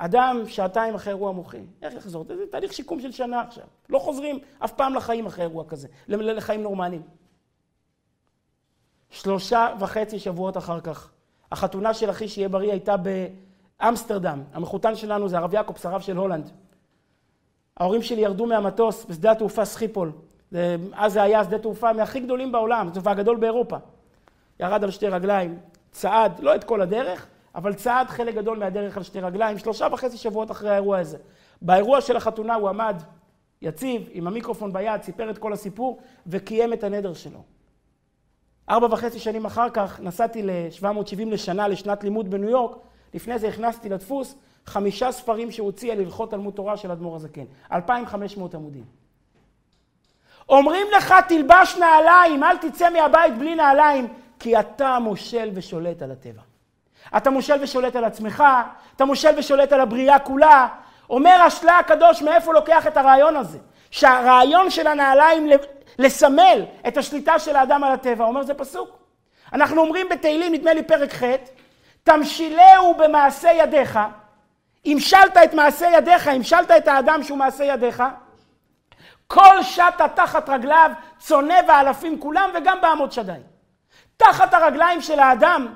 [0.00, 2.24] אדם שעתיים אחרי אירוע מוחי, איך יחזור?
[2.28, 3.64] זה תהליך שיקום של שנה עכשיו.
[3.88, 7.02] לא חוזרים אף פעם לחיים אחרי אירוע כזה, לחיים נורמליים.
[9.10, 11.10] שלושה וחצי שבועות אחר כך,
[11.52, 12.94] החתונה של אחי שיהיה בריא הייתה
[13.80, 14.42] באמסטרדם.
[14.52, 16.50] המחותן שלנו זה הרב יעקובס, הרב של הולנד.
[17.76, 20.12] ההורים שלי ירדו מהמטוס בשדה התעופה סחיפול.
[20.92, 23.76] אז זה היה שדה תעופה מהכי גדולים בעולם, זה הגדול באירופה.
[24.60, 25.58] ירד על שתי רגליים,
[25.90, 27.26] צעד, לא את כל הדרך,
[27.58, 31.18] אבל צעד חלק גדול מהדרך על שתי רגליים, שלושה וחצי שבועות אחרי האירוע הזה.
[31.62, 33.02] באירוע של החתונה הוא עמד
[33.62, 37.42] יציב, עם המיקרופון ביד, סיפר את כל הסיפור, וקיים את הנדר שלו.
[38.70, 42.76] ארבע וחצי שנים אחר כך נסעתי ל-770 לשנה, לשנת לימוד בניו יורק.
[43.14, 44.34] לפני זה הכנסתי לדפוס
[44.66, 47.44] חמישה ספרים שהוא הוציא על הלכות תלמוד תורה של אדמו"ר הזקן.
[47.72, 48.84] 2,500 עמודים.
[50.48, 56.47] אומרים לך, תלבש נעליים, אל תצא מהבית בלי נעליים, כי אתה מושל ושולט על הטבע.
[57.16, 58.44] אתה מושל ושולט על עצמך,
[58.96, 60.68] אתה מושל ושולט על הבריאה כולה.
[61.10, 63.58] אומר השלה הקדוש, מאיפה לוקח את הרעיון הזה?
[63.90, 65.48] שהרעיון של הנעליים
[65.98, 68.24] לסמל את השליטה של האדם על הטבע.
[68.24, 68.98] אומר זה פסוק.
[69.52, 71.22] אנחנו אומרים בתהילים, נדמה לי פרק ח',
[72.02, 73.98] תמשילהו במעשה ידיך,
[74.86, 78.02] המשלת את מעשה ידיך, המשלת את האדם שהוא מעשה ידיך,
[79.26, 83.32] כל שטה תחת רגליו, צונא ואלפים כולם, וגם בעמוד שדי.
[84.16, 85.74] תחת הרגליים של האדם,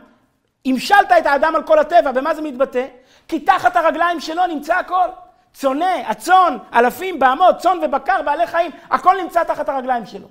[0.67, 2.87] המשלת את האדם על כל הטבע, במה זה מתבטא?
[3.29, 5.09] כי תחת הרגליים שלו נמצא הכל.
[5.55, 10.29] צונא, הצאן, אלפים, בהמות, צאן ובקר, בעלי חיים, הכל נמצא תחת הרגליים שלו.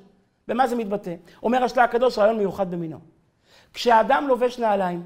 [0.47, 1.15] במה זה מתבטא?
[1.43, 2.99] אומר השלה הקדוש, רעיון מיוחד במינו.
[3.73, 5.03] כשהאדם לובש נעליים,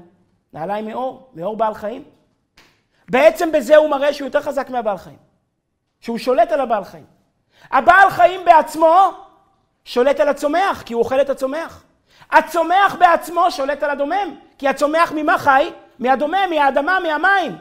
[0.52, 2.04] נעליים מאור, מאור בעל חיים,
[3.08, 5.16] בעצם בזה הוא מראה שהוא יותר חזק מהבעל חיים.
[6.00, 7.04] שהוא שולט על הבעל חיים.
[7.70, 9.10] הבעל חיים בעצמו
[9.84, 11.84] שולט על הצומח, כי הוא אוכל את הצומח.
[12.30, 15.70] הצומח בעצמו שולט על הדומם, כי הצומח ממה חי?
[15.98, 17.56] מהדומם, מהאדמה, מהמים.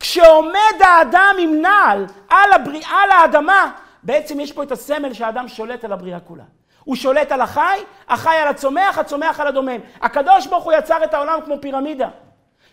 [0.00, 3.70] כשעומד האדם עם נעל על, הבריאה, על האדמה,
[4.02, 6.44] בעצם יש פה את הסמל שהאדם שולט על הבריאה כולה.
[6.84, 9.78] הוא שולט על החי, החי על הצומח, הצומח על הדומם.
[10.00, 12.08] הקדוש ברוך הוא יצר את העולם כמו פירמידה,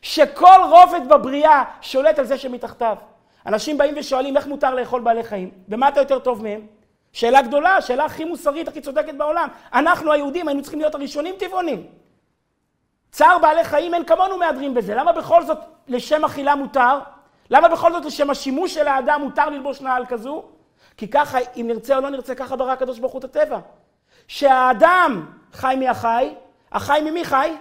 [0.02, 2.96] שכל רובד בבריאה שולט על זה שמתחתיו.
[3.46, 6.62] אנשים באים ושואלים איך מותר לאכול בעלי חיים, ומה אתה יותר טוב מהם?
[7.14, 9.50] שאלה גדולה, שאלה הכי מוסרית, הכי צודקת בעולם.
[9.74, 11.88] אנחנו היהודים היינו צריכים להיות הראשונים טבעונים.
[13.12, 14.96] צער בעלי חיים אין כמונו מהדרים בזה.
[14.96, 17.00] למה בכל זאת לשם אכילה מותר?
[17.50, 20.44] למה בכל זאת לשם השימוש של האדם מותר ללבוש נעל כזו?
[20.98, 23.60] כי ככה, אם נרצה או לא נרצה, ככה ברא הקדוש ברוך הוא את הטבע.
[24.28, 26.34] שהאדם חי מהחי,
[26.72, 27.56] החי ממי חי?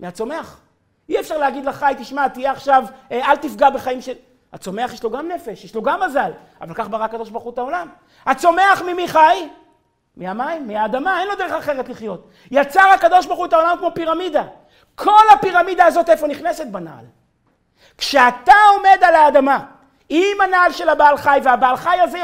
[0.00, 0.60] מהצומח.
[1.08, 4.12] אי אפשר להגיד לחי, תשמע, תהיה עכשיו, אה, אל תפגע בחיים של...
[4.54, 7.52] הצומח יש לו גם נפש, יש לו גם מזל, אבל כך ברא הקדוש ברוך הוא
[7.52, 7.88] את העולם.
[8.26, 9.48] הצומח ממי חי?
[10.16, 12.28] מהמים, מהאדמה, אין לו דרך אחרת לחיות.
[12.50, 14.44] יצר הקדוש ברוך הוא את העולם כמו פירמידה.
[14.94, 17.04] כל הפירמידה הזאת איפה נכנסת בנעל?
[17.98, 19.58] כשאתה עומד על האדמה
[20.08, 22.18] עם הנעל של הבעל חי, והבעל חי הזה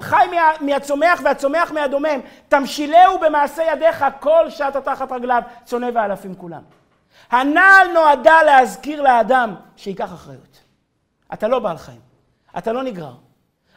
[0.00, 6.62] חי מה, מהצומח והצומח מהדומם, תמשילהו במעשה ידיך כל שאתה תחת רגליו, צונא ואלפים כולם.
[7.30, 10.55] הנעל נועדה להזכיר לאדם שייקח אחריות.
[11.32, 12.00] אתה לא בעל חיים,
[12.58, 13.14] אתה לא נגרר.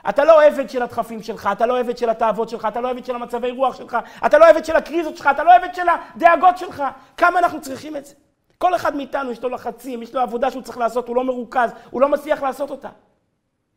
[0.10, 3.06] אתה לא עבד של הדחפים שלך, אתה לא עבד של התאוות שלך, אתה לא עבד
[3.06, 6.58] של המצבי רוח שלך, אתה לא עבד של הקריזות שלך, אתה לא עבד של הדאגות
[6.58, 6.84] שלך.
[7.18, 8.14] כמה אנחנו צריכים את זה?
[8.58, 11.72] כל אחד מאיתנו יש לו לחצים, יש לו עבודה שהוא צריך לעשות, הוא לא מרוכז,
[11.90, 12.90] הוא לא מצליח לעשות אותה.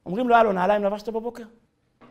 [0.06, 1.44] אומרים לו, הלו, נעליים לבשת בבוקר?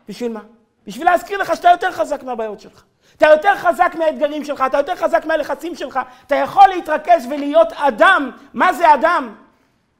[0.08, 0.40] בשביל מה?
[0.86, 2.84] בשביל להזכיר לך שאתה יותר חזק מהבעיות שלך.
[3.16, 6.00] אתה יותר חזק מהאתגרים שלך, אתה יותר חזק מהלחצים שלך.
[6.26, 8.30] אתה יכול להתרכז ולהיות אדם.
[8.54, 9.34] מה זה אדם?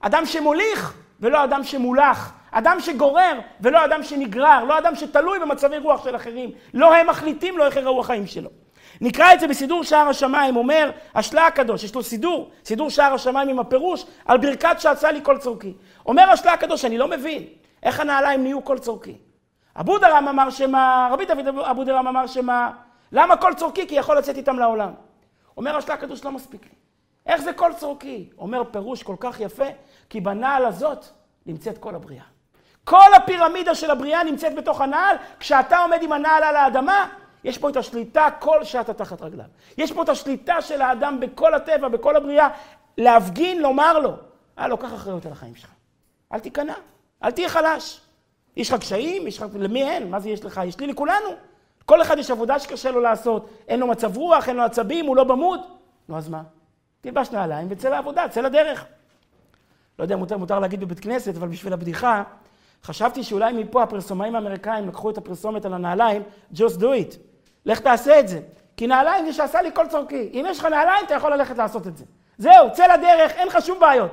[0.01, 2.33] אדם שמוליך ולא אדם שמולך.
[2.51, 4.65] אדם שגורר ולא אדם שנגרר.
[4.65, 6.51] לא אדם שתלוי במצבי רוח של אחרים.
[6.75, 8.51] לא הם מחליטים לו איך יראו החיים שלו.
[9.01, 13.49] נקרא את זה בסידור שער השמיים, אומר השלה הקדוש, יש לו סידור, סידור שער השמיים
[13.49, 15.73] עם הפירוש על ברכת שעשה לי כל צורכי.
[16.07, 17.43] אומר השלה הקדוש, אני לא מבין,
[17.83, 19.17] איך הנעליים נהיו כל צורכי?
[19.81, 22.71] אבו דרם אמר שמה, רבי דוד אבו דרם אמר שמה,
[23.13, 23.87] למה כל צורכי?
[23.87, 24.91] כי יכול לצאת איתם לעולם.
[25.57, 26.71] אומר השלה הקדוש, לא מספיק לי.
[27.27, 28.29] איך זה כל צורכי?
[28.39, 29.65] אומר פירוש כל כך יפה,
[30.09, 31.05] כי בנעל הזאת
[31.47, 32.25] נמצאת כל הבריאה.
[32.85, 37.09] כל הפירמידה של הבריאה נמצאת בתוך הנעל, כשאתה עומד עם הנעל על האדמה,
[37.45, 39.47] יש פה את השליטה כל שאתה תחת רגליו.
[39.79, 42.49] יש פה את השליטה של האדם בכל הטבע, בכל הבריאה,
[42.99, 44.13] להפגין, לומר לו,
[44.59, 45.71] אה, לוקח אחריות על החיים שלך.
[46.33, 46.75] אל תיכנע,
[47.25, 48.01] אל תהיה חלש.
[48.57, 49.27] יש לך קשיים?
[49.27, 49.47] יש לך...
[49.55, 50.11] למי אין?
[50.11, 50.61] מה זה יש לך?
[50.65, 51.29] יש לי לכולנו.
[51.87, 53.49] כל אחד יש עבודה שקשה לו לעשות.
[53.69, 55.61] אין לו מצב רוח, אין לו עצבים, הוא לא במוד.
[56.09, 56.43] נו, אז מה?
[57.01, 58.85] תלבש נעליים וצא לעבודה, צא לדרך.
[59.99, 62.23] לא יודע אם מותר, מותר להגיד בבית כנסת, אבל בשביל הבדיחה,
[62.85, 66.23] חשבתי שאולי מפה הפרסומאים האמריקאים לקחו את הפרסומת על הנעליים,
[66.55, 67.17] just do it.
[67.67, 68.41] לך תעשה את זה.
[68.77, 70.31] כי נעליים זה שעשה לי כל צורכי.
[70.33, 72.05] אם יש לך נעליים, אתה יכול ללכת לעשות את זה.
[72.39, 74.11] זהו, צא לדרך, אין לך שום בעיות.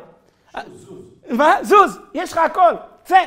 [0.76, 1.04] זוז.
[1.30, 1.56] מה?
[1.62, 2.74] זוז, יש לך הכל,
[3.04, 3.18] צא.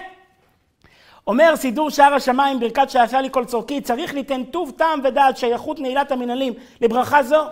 [1.26, 5.80] אומר סידור שער השמיים, ברכת שעשה לי כל צורכי, צריך ליתן טוב טעם ודעת שייכות
[5.80, 7.46] נעילת המנהלים לברכה זו.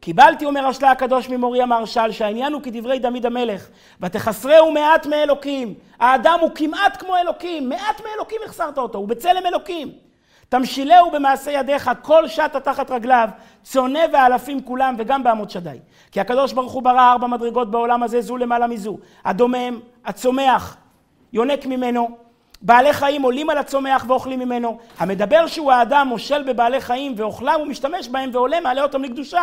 [0.00, 3.68] קיבלתי, אומר השלה הקדוש ממורי המהרש"ל, שהעניין הוא כדברי דוד המלך,
[4.00, 5.74] ותחסרהו מעט מאלוקים.
[6.00, 9.92] האדם הוא כמעט כמו אלוקים, מעט מאלוקים החסרת אותו, הוא בצלם אלוקים.
[10.48, 13.28] תמשילהו במעשה ידיך, כל שטה תחת רגליו,
[13.62, 15.78] צונא ואלפים כולם, וגם בעמוד שדי.
[16.12, 18.98] כי הקדוש ברוך הוא ברא ארבע מדרגות בעולם הזה, זו למעלה מזו.
[19.24, 20.76] הדומם, הצומח,
[21.32, 22.08] יונק ממנו,
[22.62, 24.78] בעלי חיים עולים על הצומח ואוכלים ממנו.
[24.98, 29.42] המדבר שהוא האדם מושל בבעלי חיים ואוכלם ומשתמש בהם ועולה מעלה אותם לקדושה.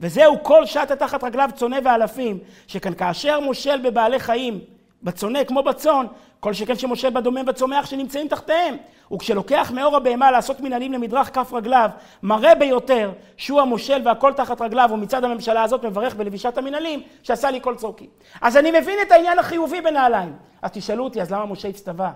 [0.00, 4.60] וזהו כל שטה תחת רגליו צונא ואלפים, שכן כאשר מושל בבעלי חיים,
[5.02, 6.06] בצונא כמו בצאן,
[6.40, 8.76] כל שכן שמושל בדומם וצומח שנמצאים תחתיהם.
[9.12, 11.90] וכשלוקח מאור הבהמה לעשות מנהלים למדרך כף רגליו,
[12.22, 17.60] מראה ביותר שהוא המושל והכל תחת רגליו, ומצד הממשלה הזאת מברך בלבישת המנהלים, שעשה לי
[17.60, 18.06] כל צורכי.
[18.40, 20.32] אז אני מבין את העניין החיובי בנעליים.
[20.62, 22.10] אז תשאלו אותי, אז למה משה הצטווה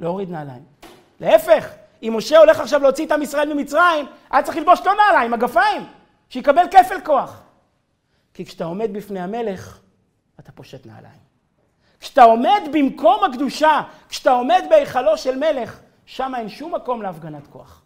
[0.00, 0.64] להוריד נעליים?
[1.20, 1.68] להפך,
[2.02, 5.86] אם משה הולך עכשיו להוציא את עם ישראל ממצרים, היה צריך ללבוש לו נעליים, מגפיים,
[6.28, 7.40] שיקבל כפל כוח.
[8.34, 9.78] כי כשאתה עומד בפני המלך,
[10.40, 11.20] אתה פושט נעליים.
[12.00, 17.82] כשאתה עומד במקום הקדושה, כשאתה עומד בהיכלו של מלך, שם אין שום מקום להפגנת כוח.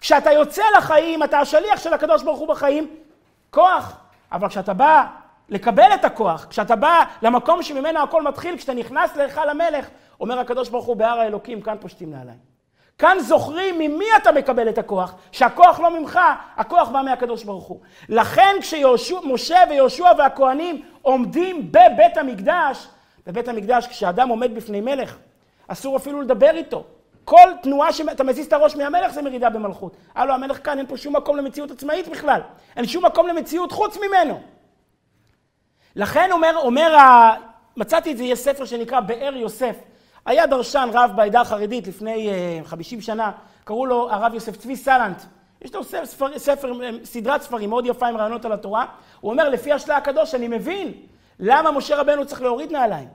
[0.00, 2.96] כשאתה יוצא לחיים, אתה השליח של הקדוש ברוך הוא בחיים,
[3.50, 3.96] כוח.
[4.32, 5.06] אבל כשאתה בא
[5.48, 9.88] לקבל את הכוח, כשאתה בא למקום שממנו הכל מתחיל, כשאתה נכנס להיכל המלך,
[10.20, 12.56] אומר הקדוש ברוך הוא בהר האלוקים, כאן פושטים נעליים.
[12.98, 16.20] כאן זוכרים ממי אתה מקבל את הכוח, שהכוח לא ממך,
[16.56, 17.80] הכוח בא מהקדוש ברוך הוא.
[18.08, 22.88] לכן כשמשה ויהושע והכהנים עומדים בבית המקדש,
[23.26, 25.16] בבית המקדש, כשאדם עומד בפני מלך,
[25.68, 26.84] אסור אפילו לדבר איתו.
[27.24, 29.96] כל תנועה שאתה מזיז את הראש מהמלך זה מרידה במלכות.
[30.14, 32.40] הלו, המלך כאן, אין פה שום מקום למציאות עצמאית בכלל.
[32.76, 34.40] אין שום מקום למציאות חוץ ממנו.
[35.96, 36.96] לכן אומר, אומר,
[37.76, 39.76] מצאתי את זה, יש ספר שנקרא באר יוסף.
[40.26, 42.30] היה דרשן רב בעדה החרדית לפני
[42.62, 43.32] uh, 50 שנה,
[43.64, 45.22] קראו לו הרב יוסף צבי סלנט.
[45.62, 46.72] יש לו ספר, ספר,
[47.04, 48.86] סדרת ספרים מאוד יפה עם רעיונות על התורה.
[49.20, 50.92] הוא אומר, לפי השלה הקדוש, אני מבין
[51.40, 53.08] למה משה רבנו צריך להוריד נעליים.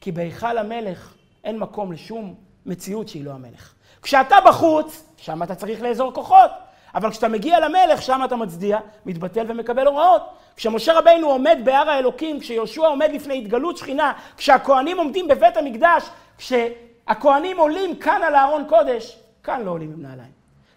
[0.00, 2.34] כי בהיכל המלך אין מקום לשום
[2.66, 3.74] מציאות שהיא לא המלך.
[4.02, 6.50] כשאתה בחוץ, שם אתה צריך לאזור כוחות.
[6.94, 10.22] אבל כשאתה מגיע למלך, שם אתה מצדיע, מתבטל ומקבל הוראות.
[10.56, 17.58] כשמשה רבינו עומד בהר האלוקים, כשיהושע עומד לפני התגלות שכינה, כשהכוהנים עומדים בבית המקדש, כשהכוהנים
[17.58, 20.32] עולים כאן על הארון קודש, כאן לא עולים עם נעליים.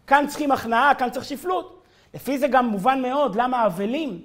[0.08, 1.84] כאן צריכים הכנעה, כאן צריך שפלות.
[2.14, 4.22] לפי זה גם מובן מאוד למה האבלים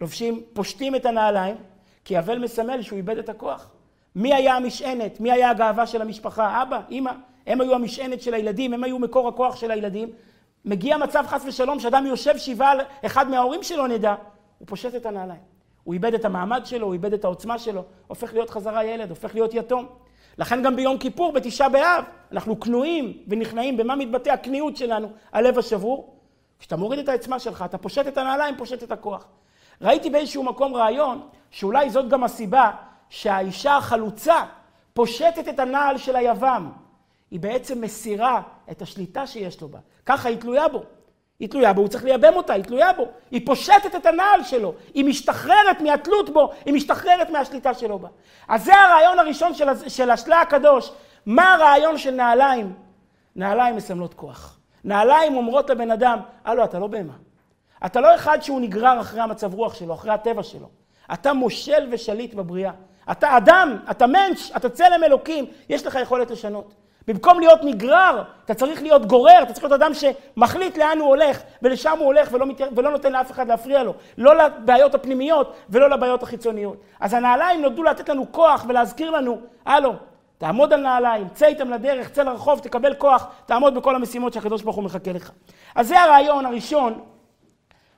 [0.00, 1.56] לובשים, פושטים את הנעליים,
[2.04, 3.70] כי אבל מסמל שהוא איבד את הכוח.
[4.14, 5.20] מי היה המשענת?
[5.20, 6.62] מי היה הגאווה של המשפחה?
[6.62, 7.12] אבא, אימא.
[7.46, 10.08] הם היו המשענת של הילדים, הם היו מקור הכוח של הילדים.
[10.64, 14.14] מגיע מצב חס ושלום שאדם יושב שבעה על אחד מההורים שלו נדע,
[14.58, 15.40] הוא פושט את הנעליים.
[15.84, 19.34] הוא איבד את המעמד שלו, הוא איבד את העוצמה שלו, הופך להיות חזרה ילד, הופך
[19.34, 19.86] להיות יתום.
[20.38, 23.76] לכן גם ביום כיפור, בתשעה באב, אנחנו כנועים ונכנעים.
[23.76, 25.08] במה מתבטא הכניעות שלנו?
[25.32, 26.16] הלב השבור.
[26.58, 29.26] כשאתה מוריד את העצמה שלך, אתה פושט את הנעליים, פושט את הכוח.
[29.82, 32.70] ראיתי באיזשהו מקום רעיון, שאולי זאת גם הסיבה
[33.08, 34.44] שהאישה החלוצה
[34.92, 36.70] פושטת את הנעל של היבם.
[37.30, 39.78] היא בעצם מסירה את השליטה שיש לו בה.
[40.06, 40.82] ככה היא תלויה בו.
[41.40, 43.06] היא תלויה בו, הוא צריך לייבם אותה, היא תלויה בו.
[43.30, 48.08] היא פושטת את הנעל שלו, היא משתחררת מהתלות בו, היא משתחררת מהשליטה שלו בה.
[48.48, 50.92] אז זה הרעיון הראשון של, של השלה הקדוש.
[51.26, 52.74] מה הרעיון של נעליים?
[53.36, 54.58] נעליים מסמלות כוח.
[54.84, 57.14] נעליים אומרות לבן אדם, הלו, אתה לא בהמה.
[57.86, 60.68] אתה לא אחד שהוא נגרר אחרי המצב רוח שלו, אחרי הטבע שלו.
[61.12, 62.72] אתה מושל ושליט בבריאה.
[63.10, 66.74] אתה אדם, אתה מנש, אתה צלם אלוקים, יש לך יכולת לשנות.
[67.08, 71.42] במקום להיות נגרר, אתה צריך להיות גורר, אתה צריך להיות אדם שמחליט לאן הוא הולך,
[71.62, 72.60] ולשם הוא הולך ולא, מת...
[72.76, 73.94] ולא נותן לאף אחד להפריע לו.
[74.18, 76.76] לא לבעיות הפנימיות ולא לבעיות החיצוניות.
[77.00, 79.92] אז הנעליים נולדו לתת לנו כוח ולהזכיר לנו, הלו,
[80.38, 84.76] תעמוד על נעליים, צא איתם לדרך, צא לרחוב, תקבל כוח, תעמוד בכל המשימות שהקדוש ברוך
[84.76, 85.30] הוא מחכה לך.
[85.74, 87.00] אז זה הרעיון הראשון.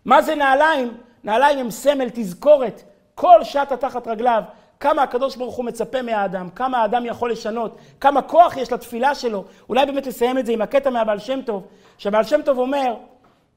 [0.04, 0.96] מה זה נעליים?
[1.24, 2.82] נעליים הם סמל, תזכורת.
[3.14, 4.42] כל שטה תחת רגליו,
[4.82, 9.44] כמה הקדוש ברוך הוא מצפה מהאדם, כמה האדם יכול לשנות, כמה כוח יש לתפילה שלו.
[9.68, 11.66] אולי באמת נסיים את זה עם הקטע מהבעל שם טוב,
[11.98, 12.94] שהבעל שם טוב אומר,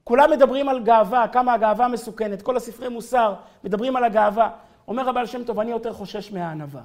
[0.04, 4.50] כולם מדברים על גאווה, כמה הגאווה מסוכנת, כל הספרי מוסר מדברים על הגאווה.
[4.88, 6.82] אומר הבעל שם טוב, אני יותר חושש מהענווה.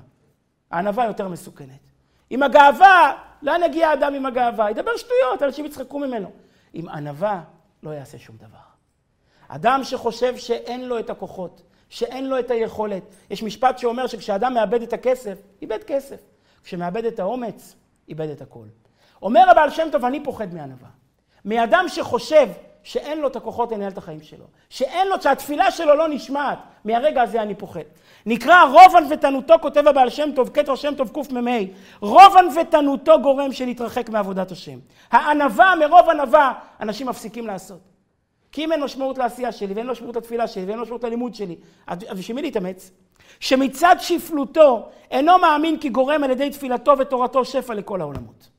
[0.72, 1.92] הענווה יותר מסוכנת.
[2.30, 4.72] עם הגאווה, לאן יגיע האדם עם הגאווה?
[4.72, 6.32] ידבר שטויות, אנשים יצחקו ממנו.
[6.74, 7.42] עם ענווה
[7.84, 8.58] לא יעשה שום דבר.
[9.48, 11.62] אדם שחושב שאין לו את הכוחות,
[11.92, 13.04] שאין לו את היכולת.
[13.30, 16.20] יש משפט שאומר שכשאדם מאבד את הכסף, איבד כסף.
[16.64, 17.76] כשמאבד את האומץ,
[18.10, 18.66] איבד את הכל.
[19.22, 20.88] אומר הבעל שם טוב, אני פוחד מענווה.
[21.46, 22.48] מאדם שחושב
[22.84, 27.22] שאין לו את הכוחות לנהל את החיים שלו, שאין לו, שהתפילה שלו לא נשמעת, מהרגע
[27.22, 27.82] הזה אני פוחד.
[28.26, 31.58] נקרא רוב ענוותנותו, כותב הבעל שם טוב, קטע שם טוב קמ"ה,
[32.02, 34.80] רוב ענוותנותו גורם שנתרחק מעבודת השם.
[35.12, 37.91] הענווה, מרוב ענווה, אנשים מפסיקים לעשות.
[38.52, 41.56] כי אם אין משמעות לעשייה שלי, ואין משמעות לתפילה שלי, ואין משמעות ללימוד שלי,
[41.88, 42.92] אז בשביל מי להתאמץ?
[43.40, 48.50] שמצד שפלותו אינו מאמין כי גורם על ידי תפילתו ותורתו שפע לכל העולמות.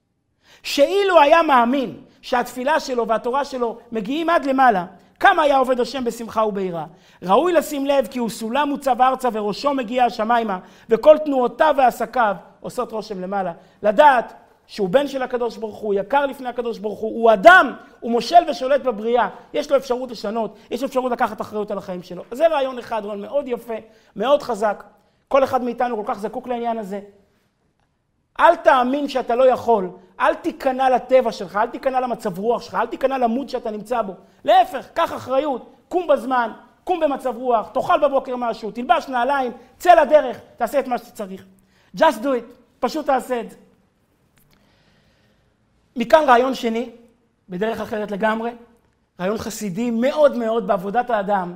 [0.62, 4.86] שאילו היה מאמין שהתפילה שלו והתורה שלו מגיעים עד למעלה,
[5.20, 6.84] כמה היה עובד השם בשמחה וביראה.
[7.22, 10.58] ראוי לשים לב כי הוא סולם מוצב ארצה וראשו מגיע השמיימה,
[10.90, 13.52] וכל תנועותיו ועסקיו עושות רושם למעלה.
[13.82, 14.32] לדעת
[14.66, 18.50] שהוא בן של הקדוש ברוך הוא, יקר לפני הקדוש ברוך הוא, הוא אדם, הוא מושל
[18.50, 22.24] ושולט בבריאה, יש לו אפשרות לשנות, יש לו אפשרות לקחת אחריות על החיים שלו.
[22.30, 23.74] זה רעיון אחד, רעיון מאוד יפה,
[24.16, 24.84] מאוד חזק.
[25.28, 27.00] כל אחד מאיתנו כל כך זקוק לעניין הזה.
[28.40, 29.90] אל תאמין שאתה לא יכול,
[30.20, 34.12] אל תיכנע לטבע שלך, אל תיכנע למצב רוח שלך, אל תיכנע למוד שאתה נמצא בו.
[34.44, 36.50] להפך, קח אחריות, קום בזמן,
[36.84, 41.44] קום במצב רוח, תאכל בבוקר משהו, תלבש נעליים, צא לדרך, תעשה את מה שצריך.
[41.96, 42.44] just do it,
[42.80, 43.56] פשוט תעשה את זה.
[45.96, 46.90] מכאן רעיון שני,
[47.48, 48.50] בדרך אחרת לגמרי,
[49.20, 51.54] רעיון חסידי מאוד מאוד בעבודת האדם.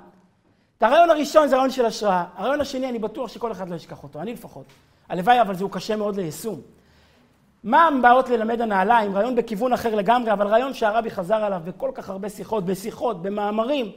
[0.78, 4.02] את הרעיון הראשון זה רעיון של השראה, הרעיון השני אני בטוח שכל אחד לא ישכח
[4.02, 4.64] אותו, אני לפחות.
[5.08, 6.60] הלוואי אבל זהו קשה מאוד ליישום.
[7.64, 9.16] מה באות ללמד הנעליים?
[9.16, 13.92] רעיון בכיוון אחר לגמרי, אבל רעיון שהרבי חזר עליו בכל כך הרבה שיחות, בשיחות, במאמרים.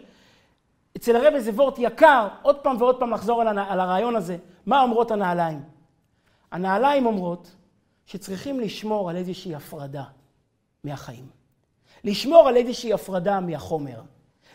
[0.98, 4.38] אצל הרבי זה וורט יקר, עוד פעם ועוד פעם לחזור על, על הרעיון הזה.
[4.66, 5.62] מה אומרות הנעליים?
[6.52, 7.52] הנעליים אומרות
[8.06, 10.04] שצריכים לשמור על איזושהי הפרדה
[10.84, 11.26] מהחיים.
[12.04, 14.02] לשמור על איזושהי הפרדה מהחומר.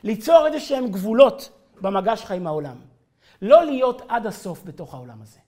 [0.03, 1.51] ליצור איזה שהם גבולות
[1.81, 2.77] במגע שלך עם העולם.
[3.43, 5.39] לא להיות עד הסוף בתוך העולם הזה.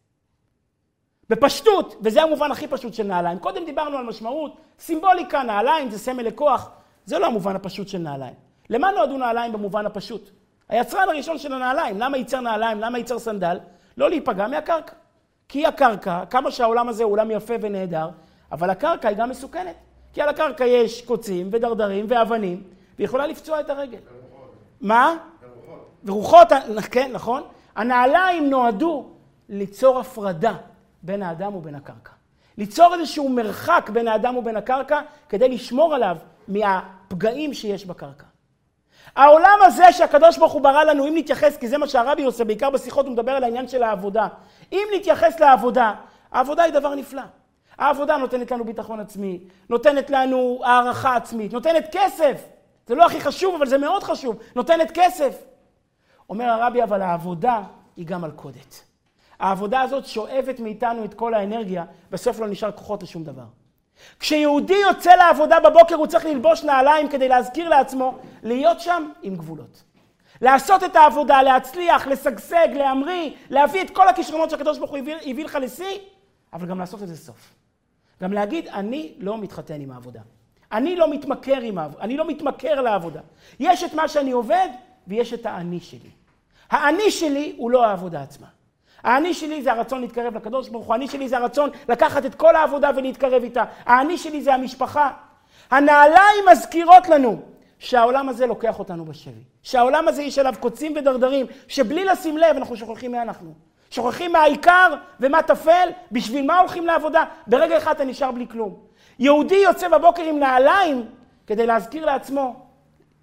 [1.30, 3.38] בפשטות, וזה המובן הכי פשוט של נעליים.
[3.38, 6.70] קודם דיברנו על משמעות, סימבוליקה, נעליים זה סמל לכוח,
[7.04, 8.34] זה לא המובן הפשוט של נעליים.
[8.70, 10.30] למה נועדו נעליים במובן הפשוט?
[10.68, 13.58] היצרן הראשון של הנעליים, למה ייצר נעליים, למה ייצר סנדל?
[13.96, 14.92] לא להיפגע מהקרקע.
[15.48, 18.08] כי הקרקע, כמה שהעולם הזה הוא עולם יפה ונהדר,
[18.52, 19.76] אבל הקרקע היא גם מסוכנת.
[20.16, 22.62] כי על הקרקע יש קוצים ודרדרים ואבנים,
[22.96, 23.98] והיא יכולה לפצוע את הרגל.
[24.80, 25.16] מה?
[25.42, 25.90] ורוחות.
[26.04, 26.48] ורוחות,
[26.90, 27.42] כן, נכון.
[27.76, 29.06] הנעליים נועדו
[29.48, 30.54] ליצור הפרדה
[31.02, 32.12] בין האדם ובין הקרקע.
[32.58, 36.16] ליצור איזשהו מרחק בין האדם ובין הקרקע כדי לשמור עליו
[36.48, 38.26] מהפגעים שיש בקרקע.
[39.16, 42.70] העולם הזה שהקדוש ברוך הוא ברא לנו, אם נתייחס, כי זה מה שהרבי עושה, בעיקר
[42.70, 44.28] בשיחות הוא מדבר על העניין של העבודה.
[44.72, 45.94] אם נתייחס לעבודה,
[46.32, 47.22] העבודה היא דבר נפלא.
[47.78, 52.42] העבודה נותנת לנו ביטחון עצמי, נותנת לנו הערכה עצמית, נותנת כסף.
[52.86, 54.36] זה לא הכי חשוב, אבל זה מאוד חשוב.
[54.54, 55.44] נותנת כסף.
[56.30, 57.62] אומר הרבי, אבל העבודה
[57.96, 58.82] היא גם מלכודת.
[59.38, 63.44] העבודה הזאת שואבת מאיתנו את כל האנרגיה, בסוף לא נשאר כוחות לשום דבר.
[64.20, 69.82] כשיהודי יוצא לעבודה בבוקר הוא צריך ללבוש נעליים כדי להזכיר לעצמו להיות שם עם גבולות.
[70.40, 75.58] לעשות את העבודה, להצליח, לשגשג, להמריא, להביא את כל הכישרונות שהקדוש ברוך הוא הביא, לך
[75.60, 75.98] לשיא,
[76.52, 77.54] אבל גם לעשות את זה סוף.
[78.22, 80.20] גם להגיד, אני לא מתחתן עם העבודה.
[80.72, 83.20] אני לא מתמכר עם העבודה, אני לא מתמכר לעבודה.
[83.60, 84.68] יש את מה שאני עובד
[85.06, 86.10] ויש את האני שלי.
[86.70, 88.46] האני שלי הוא לא העבודה עצמה.
[89.02, 92.56] האני שלי זה הרצון להתקרב לקדוש ברוך הוא, האני שלי זה הרצון לקחת את כל
[92.56, 93.64] העבודה ולהתקרב איתה.
[93.84, 95.10] האני שלי זה המשפחה.
[95.70, 97.42] הנעליים מזכירות לנו
[97.78, 99.40] שהעולם הזה לוקח אותנו בשבי.
[99.62, 103.54] שהעולם הזה יש עליו קוצים ודרדרים, שבלי לשים לב אנחנו שוכחים מי אנחנו.
[103.91, 107.24] שוכחים מה העיקר ומה טפל, בשביל מה הולכים לעבודה.
[107.47, 108.74] ברגע אחד אתה נשאר בלי כלום.
[109.18, 111.09] יהודי יוצא בבוקר עם נעליים
[111.47, 112.66] כדי להזכיר לעצמו,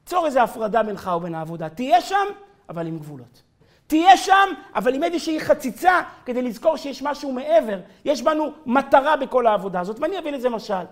[0.05, 1.69] צור איזו הפרדה בינך ובין העבודה.
[1.69, 2.25] תהיה שם,
[2.69, 3.41] אבל עם גבולות.
[3.87, 7.79] תהיה שם, אבל עם איזושהי חציצה, כדי לזכור שיש משהו מעבר.
[8.05, 10.85] יש בנו מטרה בכל העבודה הזאת, ואני אביא לזה משל.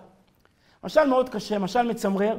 [0.84, 2.38] משל מאוד קשה, משל מצמרר,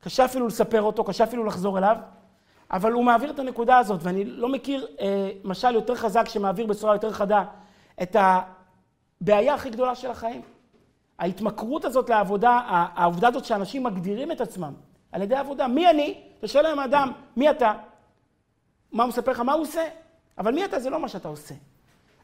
[0.00, 1.96] קשה אפילו לספר אותו, קשה אפילו לחזור אליו,
[2.70, 6.94] אבל הוא מעביר את הנקודה הזאת, ואני לא מכיר אה, משל יותר חזק שמעביר בצורה
[6.94, 7.44] יותר חדה
[8.02, 10.42] את הבעיה הכי גדולה של החיים.
[11.18, 12.60] ההתמכרות הזאת לעבודה,
[12.94, 14.72] העובדה הזאת שאנשים מגדירים את עצמם
[15.12, 15.66] על ידי עבודה.
[15.68, 16.20] מי אני?
[16.38, 17.72] אתה שואל להם אדם, מי אתה?
[18.92, 19.40] מה הוא מספר לך?
[19.40, 19.88] מה הוא עושה?
[20.38, 20.78] אבל מי אתה?
[20.78, 21.54] זה לא מה שאתה עושה.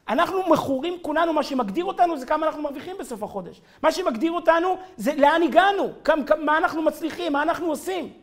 [0.09, 3.61] אנחנו מכורים כולנו, מה שמגדיר אותנו זה כמה אנחנו מרוויחים בסוף החודש.
[3.83, 8.13] מה שמגדיר אותנו זה לאן הגענו, כמה, מה אנחנו מצליחים, מה אנחנו עושים.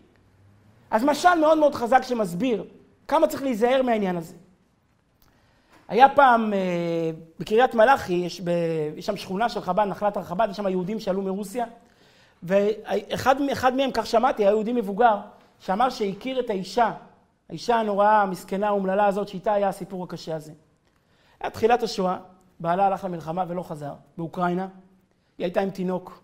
[0.90, 2.64] אז משל מאוד מאוד חזק שמסביר
[3.08, 4.34] כמה צריך להיזהר מהעניין הזה.
[5.88, 6.58] היה פעם אה,
[7.38, 8.50] בקריית מלאכי, יש, ב,
[8.96, 11.66] יש שם שכונה של חב"ד, נחלת הרחב"ד, יש שם יהודים שעלו מרוסיה,
[12.42, 15.16] ואחד מהם, כך שמעתי, היה יהודי מבוגר,
[15.60, 16.92] שאמר שהכיר את האישה,
[17.48, 20.52] האישה הנוראה, המסכנה, האומללה הזאת, שאיתה היה הסיפור הקשה הזה.
[21.40, 22.16] היה תחילת השואה,
[22.60, 24.68] בעלה הלך למלחמה ולא חזר, באוקראינה.
[25.38, 26.22] היא הייתה עם תינוק.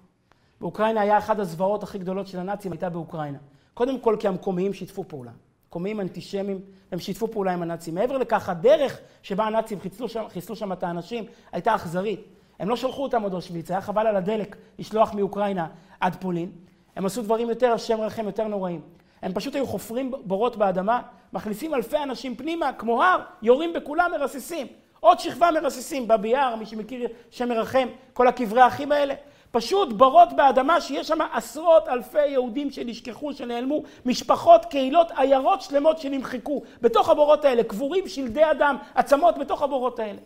[0.61, 3.39] באוקראינה היה אחת הזוועות הכי גדולות של הנאצים, הייתה באוקראינה.
[3.75, 5.31] קודם כל כי המקומיים שיתפו פעולה.
[5.69, 6.61] מקומיים אנטישמים,
[6.93, 7.95] הם שיתפו פעולה עם הנאצים.
[7.95, 12.21] מעבר לכך, הדרך שבה הנאצים חיסלו שם, חיסלו שם את האנשים הייתה אכזרית.
[12.59, 15.67] הם לא שלחו אותם עוד אושוויץ, היה חבל על הדלק לשלוח מאוקראינה
[16.01, 16.51] עד פולין.
[16.97, 18.81] הם עשו דברים יותר, השם רחם, יותר נוראים.
[19.23, 21.03] הם פשוט היו חופרים בורות באדמה,
[21.33, 24.67] מכניסים אלפי אנשים פנימה, כמו הר, יורים בכולם, מרססים.
[25.01, 29.15] עוד שכבה מרססים, בבי יער, מי שמכיר שם מרחם, כל הקברי האחים האלה.
[29.55, 36.63] פשוט בורות באדמה שיש שם עשרות אלפי יהודים שנשכחו, שנעלמו, משפחות, קהילות, עיירות שלמות שנמחקו.
[36.81, 40.19] בתוך הבורות האלה, קבורים שלדי אדם, עצמות בתוך הבורות האלה.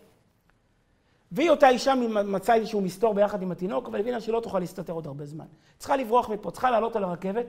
[1.32, 5.06] והיא אותה אישה מצאה איזשהו מסתור ביחד עם התינוק, אבל הבינה שלא תוכל להסתתר עוד
[5.06, 5.44] הרבה זמן.
[5.78, 7.46] צריכה לברוח מפה, צריכה לעלות על הרכבת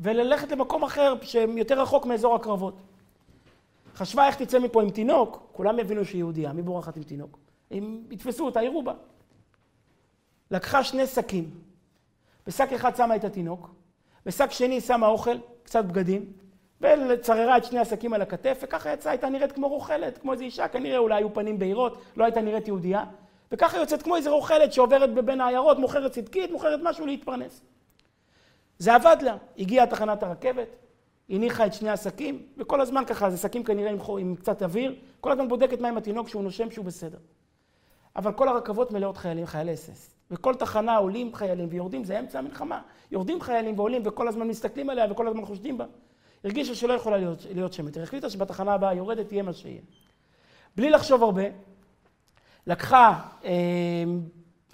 [0.00, 2.74] וללכת למקום אחר שיותר רחוק מאזור הקרבות.
[3.94, 7.38] חשבה איך תצא מפה עם תינוק, כולם יבינו שהיא יהודייה, מי בורחת עם תינוק?
[7.72, 8.92] אם יתפסו אותה, יראו בה.
[10.50, 11.50] לקחה שני שקים.
[12.46, 13.70] בשק אחד שמה את התינוק,
[14.26, 16.32] בשק שני שמה אוכל, קצת בגדים,
[16.80, 20.68] וצררה את שני השקים על הכתף, וככה יצאה, הייתה נראית כמו רוכלת, כמו איזו אישה,
[20.68, 23.04] כנראה אולי היו פנים בהירות, לא הייתה נראית יהודייה,
[23.52, 27.60] וככה יוצאת כמו איזו רוכלת שעוברת בין העיירות, מוכרת צדקית, מוכרת משהו להתפרנס.
[28.78, 30.76] זה עבד לה, הגיעה תחנת הרכבת,
[31.30, 35.32] הניחה את שני השקים, וכל הזמן ככה, זה שקים כנראה עם, עם קצת אוויר, כל
[35.32, 37.18] הזמן בודקת מה עם התינוק שהוא נושם שהוא בסדר.
[38.20, 40.10] אבל כל הרכבות מלאות חיילים, חיילי אס-אס.
[40.30, 42.80] וכל תחנה עולים חיילים ויורדים, זה אמצע המלחמה.
[43.10, 45.84] יורדים חיילים ועולים וכל הזמן מסתכלים עליה וכל הזמן חושדים בה.
[46.44, 48.02] הרגישה שלא יכולה להיות, להיות שם יותר.
[48.02, 49.80] החליטה שבתחנה הבאה יורדת, תהיה מה שיהיה.
[50.76, 51.42] בלי לחשוב הרבה,
[52.66, 53.50] לקחה, אה,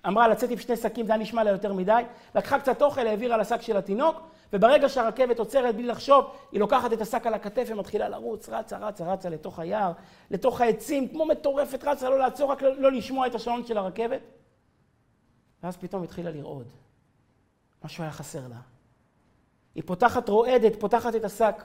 [0.07, 2.03] אמרה לצאת עם שני שקים, זה היה נשמע לה יותר מדי,
[2.35, 7.01] לקחה קצת אוכל, העבירה לשק של התינוק, וברגע שהרכבת עוצרת בלי לחשוב, היא לוקחת את
[7.01, 9.93] השק על הכתף ומתחילה לרוץ, רצה, רצה, רצה לתוך היער,
[10.31, 14.21] לתוך העצים, כמו מטורפת, רצה לא לעצור, רק לא, לא לשמוע את השעון של הרכבת.
[15.63, 16.67] ואז פתאום התחילה לרעוד.
[17.85, 18.61] משהו היה חסר לה.
[19.75, 21.63] היא פותחת רועדת, פותחת את השק,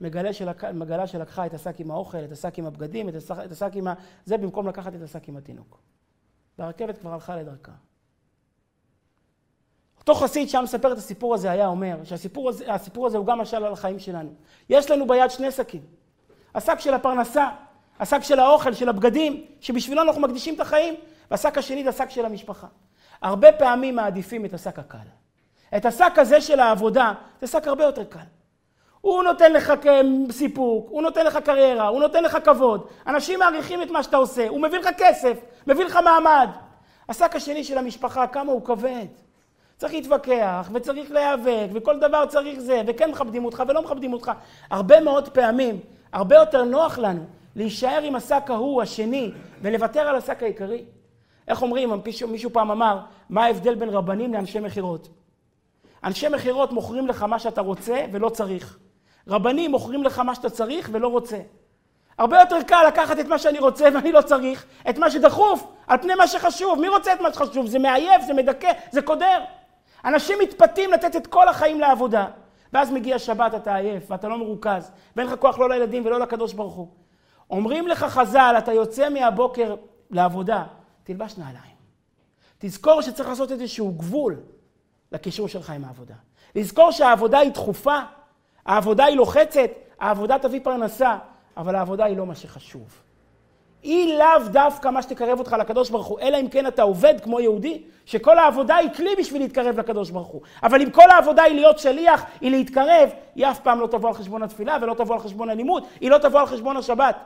[0.00, 0.64] מגלה, שלק...
[0.64, 3.86] מגלה שלקחה את השק עם האוכל, את השק עם הבגדים, את השק, את השק עם
[3.86, 3.94] ה...
[4.24, 5.78] זה במקום לקחת את השק עם התינוק.
[6.58, 7.72] והרכבת כבר הלכה לדרכה.
[10.08, 12.64] אותו חסיד שהיה מספר את הסיפור הזה היה אומר שהסיפור הזה,
[13.06, 14.30] הזה הוא גם משל על החיים שלנו.
[14.70, 15.80] יש לנו ביד שני שקים.
[16.54, 17.48] השק של הפרנסה,
[18.00, 20.94] השק של האוכל, של הבגדים, שבשבילו אנחנו מקדישים את החיים,
[21.30, 22.66] והשק השני זה השק של המשפחה.
[23.22, 24.98] הרבה פעמים מעדיפים את השק הקל.
[25.76, 28.18] את השק הזה של העבודה, זה שק הרבה יותר קל.
[29.00, 29.72] הוא נותן לך
[30.30, 32.86] סיפוק, הוא נותן לך קריירה, הוא נותן לך כבוד.
[33.06, 36.48] אנשים מעריכים את מה שאתה עושה, הוא מביא לך כסף, מביא לך מעמד.
[37.08, 39.25] השק השני של המשפחה, כמה הוא כבד.
[39.78, 44.32] צריך להתווכח, וצריך להיאבק, וכל דבר צריך זה, וכן מכבדים אותך ולא מכבדים אותך.
[44.70, 45.80] הרבה מאוד פעמים,
[46.12, 47.24] הרבה יותר נוח לנו
[47.56, 50.84] להישאר עם השק ההוא, השני, ולוותר על השק העיקרי.
[51.48, 52.98] איך אומרים, מישהו, מישהו פעם אמר,
[53.30, 55.08] מה ההבדל בין רבנים לאנשי מכירות?
[56.04, 58.78] אנשי מכירות מוכרים לך מה שאתה רוצה ולא צריך.
[59.28, 61.38] רבנים מוכרים לך מה שאתה צריך ולא רוצה.
[62.18, 65.98] הרבה יותר קל לקחת את מה שאני רוצה ואני לא צריך, את מה שדחוף, על
[65.98, 66.80] פני מה שחשוב.
[66.80, 67.66] מי רוצה את מה שחשוב?
[67.66, 69.40] זה מעייף, זה מדכא, זה קודר.
[70.06, 72.26] אנשים מתפתים לתת את כל החיים לעבודה,
[72.72, 76.52] ואז מגיע שבת, אתה עייף, ואתה לא מרוכז, ואין לך כוח לא לילדים ולא לקדוש
[76.52, 76.88] ברוך הוא.
[77.50, 79.76] אומרים לך חז"ל, אתה יוצא מהבוקר
[80.10, 80.64] לעבודה,
[81.04, 81.76] תלבש נעליים.
[82.58, 84.40] תזכור שצריך לעשות איזשהו גבול
[85.12, 86.14] לקישור שלך עם העבודה.
[86.54, 87.98] לזכור שהעבודה היא דחופה,
[88.66, 91.18] העבודה היא לוחצת, העבודה תביא פרנסה,
[91.56, 93.05] אבל העבודה היא לא מה שחשוב.
[93.86, 97.40] היא לאו דווקא מה שתקרב אותך לקדוש ברוך הוא, אלא אם כן אתה עובד כמו
[97.40, 100.40] יהודי, שכל העבודה היא כלי בשביל להתקרב לקדוש ברוך הוא.
[100.62, 104.14] אבל אם כל העבודה היא להיות שליח, היא להתקרב, היא אף פעם לא תבוא על
[104.14, 107.16] חשבון התפילה ולא תבוא על חשבון הלימוד, היא לא תבוא על חשבון השבת.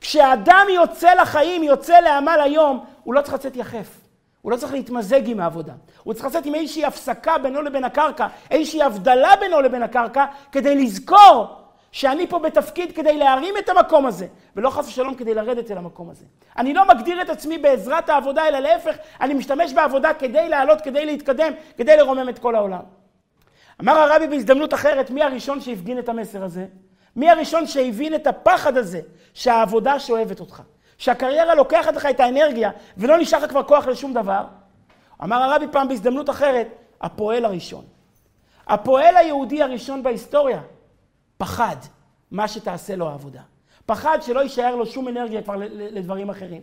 [0.00, 4.00] כשאדם יוצא לחיים, יוצא לעמל היום, הוא לא צריך לצאת יחף.
[4.42, 5.72] הוא לא צריך להתמזג עם העבודה.
[6.02, 10.74] הוא צריך לצאת עם איזושהי הפסקה בינו לבין הקרקע, איזושהי הבדלה בינו לבין הקרקע, כדי
[10.74, 11.61] לזכור
[11.92, 14.26] שאני פה בתפקיד כדי להרים את המקום הזה,
[14.56, 16.24] ולא חס ושלום כדי לרדת אל המקום הזה.
[16.58, 21.06] אני לא מגדיר את עצמי בעזרת העבודה, אלא להפך, אני משתמש בעבודה כדי לעלות, כדי
[21.06, 22.82] להתקדם, כדי לרומם את כל העולם.
[23.80, 26.66] אמר הרבי בהזדמנות אחרת, מי הראשון שהפגין את המסר הזה?
[27.16, 29.00] מי הראשון שהבין את הפחד הזה,
[29.34, 30.62] שהעבודה שואבת אותך,
[30.98, 34.44] שהקריירה לוקחת לך את האנרגיה, ולא נשאר לך כבר כוח לשום דבר?
[35.22, 36.68] אמר הרבי פעם בהזדמנות אחרת,
[37.00, 37.84] הפועל הראשון.
[38.66, 40.60] הפועל היהודי הראשון בהיסטוריה,
[41.42, 41.76] פחד
[42.30, 43.40] מה שתעשה לו העבודה.
[43.86, 46.60] פחד שלא יישאר לו שום אנרגיה כבר לדברים אחרים.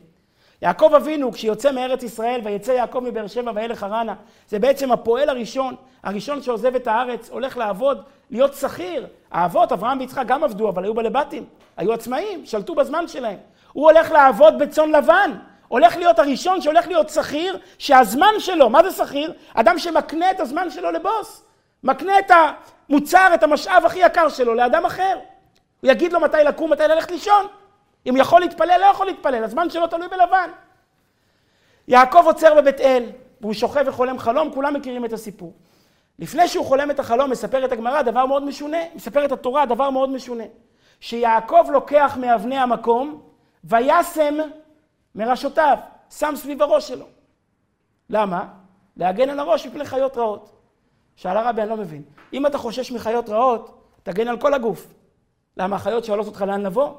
[0.61, 4.15] יעקב אבינו, כשיוצא מארץ ישראל, ויצא יעקב מבאר שבע וילך הרנה,
[4.47, 8.01] זה בעצם הפועל הראשון, הראשון שעוזב את הארץ, הולך לעבוד,
[8.31, 9.07] להיות שכיר.
[9.31, 11.45] האבות, אברהם ויצחק גם עבדו, אבל היו בעלי בתים,
[11.77, 13.37] היו עצמאים, שלטו בזמן שלהם.
[13.73, 15.31] הוא הולך לעבוד בצאן לבן,
[15.67, 19.33] הולך להיות הראשון שהולך להיות שכיר, שהזמן שלו, מה זה שכיר?
[19.53, 21.48] אדם שמקנה את הזמן שלו לבוס.
[21.83, 22.31] מקנה את
[22.89, 25.19] המוצר, את המשאב הכי יקר שלו לאדם אחר.
[25.81, 27.47] הוא יגיד לו מתי לקום, מתי ללכת לישון.
[28.09, 30.49] אם יכול להתפלל, לא יכול להתפלל, הזמן שלו תלוי בלבן.
[31.87, 33.03] יעקב עוצר בבית אל,
[33.41, 35.53] והוא שוכב וחולם חלום, כולם מכירים את הסיפור.
[36.19, 40.43] לפני שהוא חולם את החלום, מספרת הגמרא דבר מאוד משונה, מספרת התורה דבר מאוד משונה.
[40.99, 43.21] שיעקב לוקח מאבני המקום,
[43.63, 44.37] וישם
[45.15, 45.77] מראשותיו,
[46.09, 47.05] שם סביב הראש שלו.
[48.09, 48.45] למה?
[48.97, 50.58] להגן על הראש מפני חיות רעות.
[51.19, 52.01] שאל הרבי, אני לא מבין.
[52.33, 54.87] אם אתה חושש מחיות רעות, תגן על כל הגוף.
[55.57, 56.89] למה החיות שואלות אותך לאן לבוא?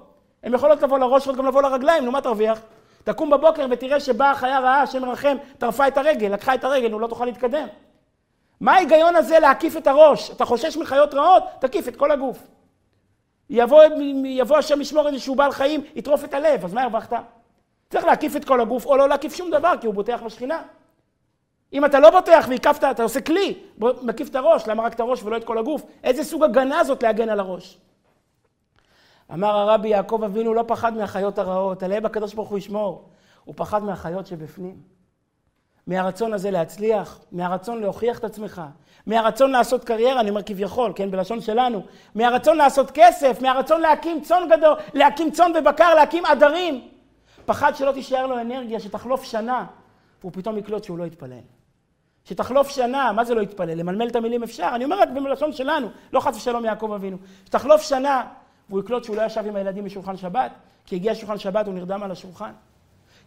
[0.42, 2.60] הן יכולות לבוא לראש, יכולות גם לבוא לרגליים, נו מה תרוויח?
[3.04, 7.00] תקום בבוקר ותראה שבאה חיה רעה, השם מרחם, טרפה את הרגל, לקחה את הרגל, הוא
[7.00, 7.66] לא תוכל להתקדם.
[8.60, 10.30] מה ההיגיון הזה להקיף את הראש?
[10.30, 11.42] אתה חושש מחיות רעות?
[11.58, 12.46] תקיף את כל הגוף.
[13.50, 13.82] יבוא,
[14.24, 17.12] יבוא השם לשמור איזשהו בעל חיים, יטרוף את הלב, אז מה הרווחת?
[17.90, 20.62] צריך להקיף את כל הגוף, או לא להקיף שום דבר, כי הוא בוטח בשכינה.
[21.72, 23.58] אם אתה לא בוטח והקפת, אתה עושה כלי,
[24.02, 25.82] מקיף את הראש, למה רק את הראש ולא את כל הגוף?
[26.04, 27.78] איזה סוג הגנה זאת להגן על הראש?
[29.32, 33.08] אמר הרבי יעקב אבינו לא פחד מהחיות הרעות, עליהם הקדוש ברוך הוא ישמור.
[33.44, 34.76] הוא פחד מהחיות שבפנים.
[35.86, 38.62] מהרצון הזה להצליח, מהרצון להוכיח את עצמך,
[39.06, 41.82] מהרצון לעשות קריירה, אני אומר כביכול, כן, בלשון שלנו,
[42.14, 46.88] מהרצון לעשות כסף, מהרצון להקים צאן גדול, להקים צאן ובקר, להקים עדרים.
[47.46, 49.66] פחד שלא תישאר לו אנרגיה, שתחלוף שנה,
[50.20, 51.59] והוא פתאום יקלוט שהוא לא יתפלל.
[52.24, 53.78] שתחלוף שנה, מה זה לא יתפלל?
[53.78, 57.16] למלמל את המילים אפשר, אני אומר רק בלשון שלנו, לא חס ושלום יעקב אבינו.
[57.44, 58.24] שתחלוף שנה,
[58.68, 60.52] והוא יקלוט שהוא לא ישב עם הילדים בשולחן שבת,
[60.86, 62.52] כי הגיע שולחן שבת, הוא נרדם על השולחן.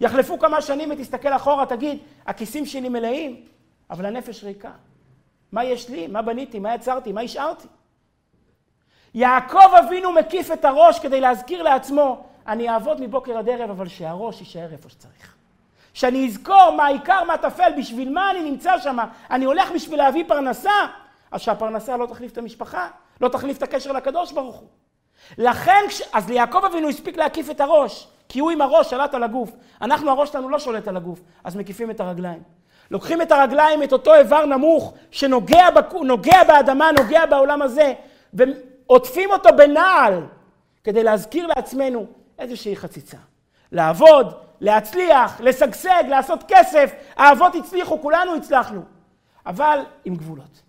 [0.02, 3.42] יחלפו כמה שנים ותסתכל אחורה, תגיד, הכיסים שלי מלאים,
[3.90, 4.72] אבל הנפש ריקה.
[5.52, 6.08] מה יש לי?
[6.08, 6.60] מה בניתי?
[6.60, 7.12] מה יצרתי?
[7.12, 7.68] מה השארתי?
[9.14, 14.40] יעקב אבינו מקיף את הראש כדי להזכיר לעצמו, אני אעבוד מבוקר עד ערב, אבל שהראש
[14.40, 15.33] יישאר איפה שצריך.
[15.94, 18.98] שאני אזכור מה העיקר, מה טפל, בשביל מה אני נמצא שם.
[19.32, 20.72] אני הולך בשביל להביא פרנסה,
[21.32, 22.88] אז שהפרנסה לא תחליף את המשפחה,
[23.22, 24.68] לא תחליף את הקשר לקדוש ברוך הוא.
[25.38, 25.82] לכן,
[26.14, 29.52] אז ליעקב אבינו הספיק להקיף את הראש, כי הוא עם הראש שלט על הגוף.
[29.82, 32.44] אנחנו, הראש שלנו לא שולט על הגוף, אז מקיפים את הרגליים.
[32.92, 35.94] לוקחים את הרגליים, את אותו איבר נמוך, שנוגע בק...
[35.94, 37.94] נוגע באדמה, נוגע בעולם הזה,
[38.34, 40.24] ועוטפים אותו בנעל,
[40.84, 42.06] כדי להזכיר לעצמנו
[42.40, 43.18] איזושהי חציצה.
[43.72, 44.34] לעבוד,
[44.64, 46.92] להצליח, לשגשג, לעשות כסף.
[47.16, 48.82] האבות הצליחו, כולנו הצלחנו.
[49.46, 50.62] אבל עם גבולות.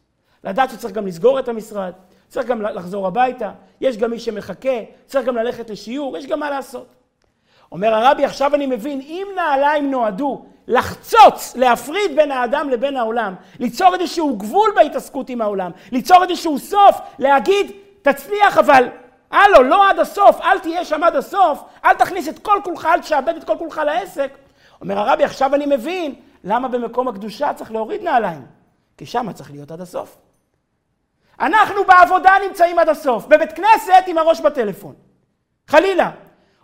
[0.44, 1.92] לדעת שצריך גם לסגור את המשרד,
[2.28, 6.50] צריך גם לחזור הביתה, יש גם מי שמחכה, צריך גם ללכת לשיעור, יש גם מה
[6.50, 6.86] לעשות.
[7.72, 13.94] אומר הרבי, עכשיו אני מבין, אם נעליים נועדו לחצוץ, להפריד בין האדם לבין העולם, ליצור
[13.94, 17.72] איזשהו גבול בהתעסקות עם העולם, ליצור איזשהו סוף, להגיד,
[18.02, 18.88] תצליח אבל,
[19.34, 23.00] הלו, לא עד הסוף, אל תהיה שם עד הסוף, אל תכניס את כל כולך, אל
[23.00, 24.32] תשעבד את כל כולך לעסק.
[24.80, 26.14] אומר הרבי, עכשיו אני מבין
[26.44, 28.46] למה במקום הקדושה צריך להוריד נעליים,
[28.96, 30.16] כי שם צריך להיות עד הסוף.
[31.40, 34.94] אנחנו בעבודה נמצאים עד הסוף, בבית כנסת עם הראש בטלפון.
[35.68, 36.10] חלילה.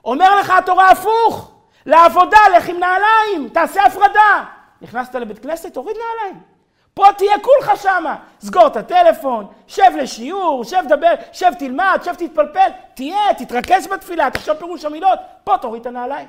[0.05, 1.53] אומר לך התורה הפוך,
[1.87, 4.45] לעבודה לך עם נעליים, תעשה הפרדה.
[4.83, 6.43] נכנסת לבית כנסת, תוריד נעליים.
[6.95, 8.17] פה תהיה כולך שמה.
[8.41, 14.55] סגור את הטלפון, שב לשיעור, שב דבר, שב תלמד, שב תתפלפל, תהיה, תתרכז בתפילה, תחשוב
[14.55, 16.29] פירוש המילות, פה תוריד את הנעליים.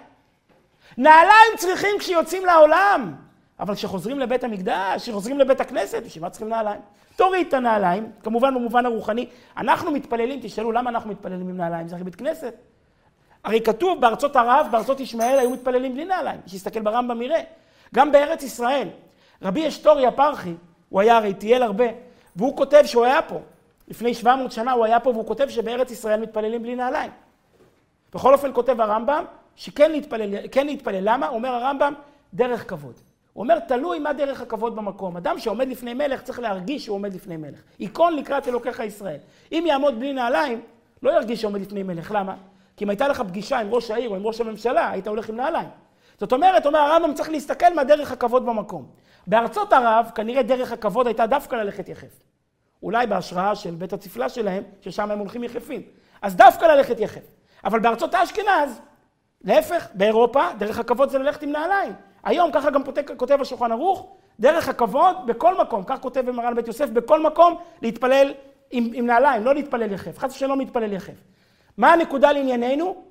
[0.97, 3.15] נעליים צריכים כשיוצאים לעולם,
[3.59, 6.81] אבל כשחוזרים לבית המקדש, כשחוזרים לבית הכנסת, בשביל מה צריכים נעליים?
[7.15, 9.27] תוריד את הנעליים, כמובן במובן הרוחני.
[9.57, 12.53] אנחנו מתפללים, תשאלו למה אנחנו מתפללים עם נעליים, זה הרי בית כנסת.
[13.43, 17.41] הרי כתוב בארצות ערב, בארצות ישמעאל היו מתפללים בלי נעליים, שיסתכל ברמב"ם יראה.
[17.95, 18.87] גם בארץ ישראל,
[19.41, 20.53] רבי אשתורי הפרחי,
[20.89, 21.85] הוא היה הרי טייל הרבה,
[22.35, 23.39] והוא כותב שהוא היה פה.
[23.87, 27.11] לפני 700 שנה הוא היה פה והוא כותב שבארץ ישראל מתפללים בלי נעליים.
[28.13, 29.23] בכל אופן כותב הרמב"ם
[29.55, 30.99] שכן להתפלל, כן להתפלל.
[31.01, 31.27] למה?
[31.27, 31.93] אומר הרמב"ם,
[32.33, 32.93] דרך כבוד.
[33.33, 35.17] הוא אומר, תלוי מה דרך הכבוד במקום.
[35.17, 37.59] אדם שעומד לפני מלך צריך להרגיש שהוא עומד לפני מלך.
[37.79, 39.17] ייכון לקראת אלוקיך ישראל.
[39.51, 40.61] אם יעמוד בלי נעליים,
[41.03, 42.11] לא ירגיש שעומד לפני מלך.
[42.15, 42.35] למה?
[42.77, 45.35] כי אם הייתה לך פגישה עם ראש העיר או עם ראש הממשלה, היית הולך עם
[45.35, 45.69] נעליים.
[46.19, 48.85] זאת אומרת, אומר הרמב"ם צריך להסתכל מה דרך הכבוד במקום.
[49.27, 52.23] בארצות ערב, כנראה דרך הכבוד הייתה דווקא ללכת יחף.
[52.83, 55.81] אולי בהשראה של בית הצפלה שלהם, ששם הם הולכים יחפים.
[56.21, 57.21] אז דווקא ללכת יחף.
[57.63, 58.81] אבל בארצות האשכנז,
[59.43, 61.93] להפך, באירופה, דרך הכבוד זה ללכת עם נעליים.
[62.23, 62.81] היום, ככה גם
[63.17, 68.33] כותב השולחן ערוך, דרך הכבוד בכל מקום, כך כותב במרן בית יוסף, בכל מקום להתפלל
[68.71, 70.17] עם, עם נעליים, לא להתפלל יחף.
[70.17, 71.13] חס ושלום להתפלל יחף.
[71.77, 73.03] מה הנקודה לענייננו?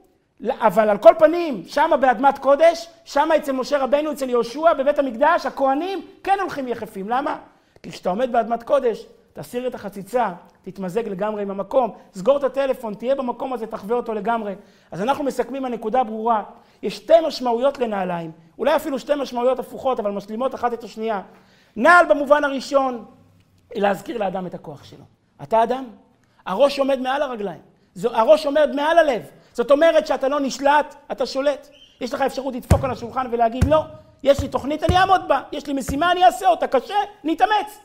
[0.48, 5.46] אבל על כל פנים, שמה באדמת קודש, שמה אצל משה רבנו, אצל יהושע, בבית המקדש,
[5.46, 7.08] הכוהנים כן הולכים יחפים.
[7.08, 7.36] למה?
[7.82, 10.32] כי כשאתה עומד באדמת קודש, תסיר את החציצה,
[10.62, 14.54] תתמזג לגמרי עם המקום, סגור את הטלפון, תהיה במקום הזה, תחווה אותו לגמרי.
[14.90, 16.42] אז אנחנו מסכמים, הנקודה ברורה.
[16.82, 21.22] יש שתי משמעויות לנעליים, אולי אפילו שתי משמעויות הפוכות, אבל משלימות אחת את השנייה.
[21.76, 23.04] נעל במובן הראשון,
[23.74, 25.04] להזכיר לאדם את הכוח שלו.
[25.42, 25.84] אתה אדם,
[26.46, 27.60] הראש עומד מעל הרגליים,
[28.04, 29.22] הראש עומד מעל הלב.
[29.52, 31.68] זאת אומרת שאתה לא נשלט, אתה שולט.
[32.00, 33.82] יש לך אפשרות לדפוק על השולחן ולהגיד, לא,
[34.22, 36.94] יש לי תוכנית, אני אעמוד בה, יש לי משימה, אני אעשה אותה, קשה,
[37.24, 37.78] נתאמץ.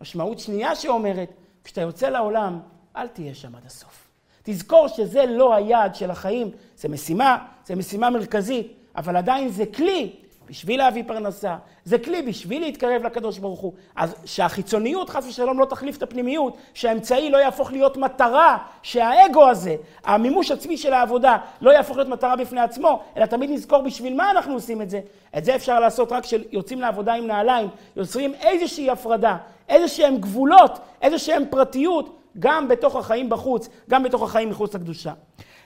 [0.00, 1.32] משמעות שנייה שאומרת,
[1.64, 2.60] כשאתה יוצא לעולם,
[2.96, 4.08] אל תהיה שם עד הסוף.
[4.42, 10.12] תזכור שזה לא היעד של החיים, זה משימה, זה משימה מרכזית, אבל עדיין זה כלי
[10.48, 13.72] בשביל להביא פרנסה, זה כלי בשביל להתקרב לקדוש ברוך הוא.
[13.96, 19.76] אז שהחיצוניות חס ושלום לא תחליף את הפנימיות, שהאמצעי לא יהפוך להיות מטרה, שהאגו הזה,
[20.04, 24.30] המימוש עצמי של העבודה, לא יהפוך להיות מטרה בפני עצמו, אלא תמיד נזכור בשביל מה
[24.30, 25.00] אנחנו עושים את זה.
[25.38, 29.36] את זה אפשר לעשות רק כשיוצאים לעבודה עם נעליים, יוצרים איזושהי הפרדה,
[29.68, 35.12] איזשהם גבולות, איזשהם פרטיות, גם בתוך החיים בחוץ, גם בתוך החיים מחוץ לקדושה.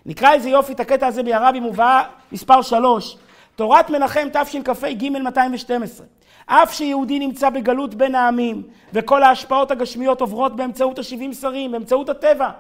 [0.07, 2.03] נקרא איזה יופי את הקטע הזה מהרבי מובאה
[2.33, 3.17] מספר שלוש.
[3.57, 4.73] תורת מנחם תשכ"ה
[5.21, 6.07] 212.
[6.47, 12.51] אף שיהודי נמצא בגלות בין העמים, וכל ההשפעות הגשמיות עוברות באמצעות השבעים שרים, באמצעות הטבע.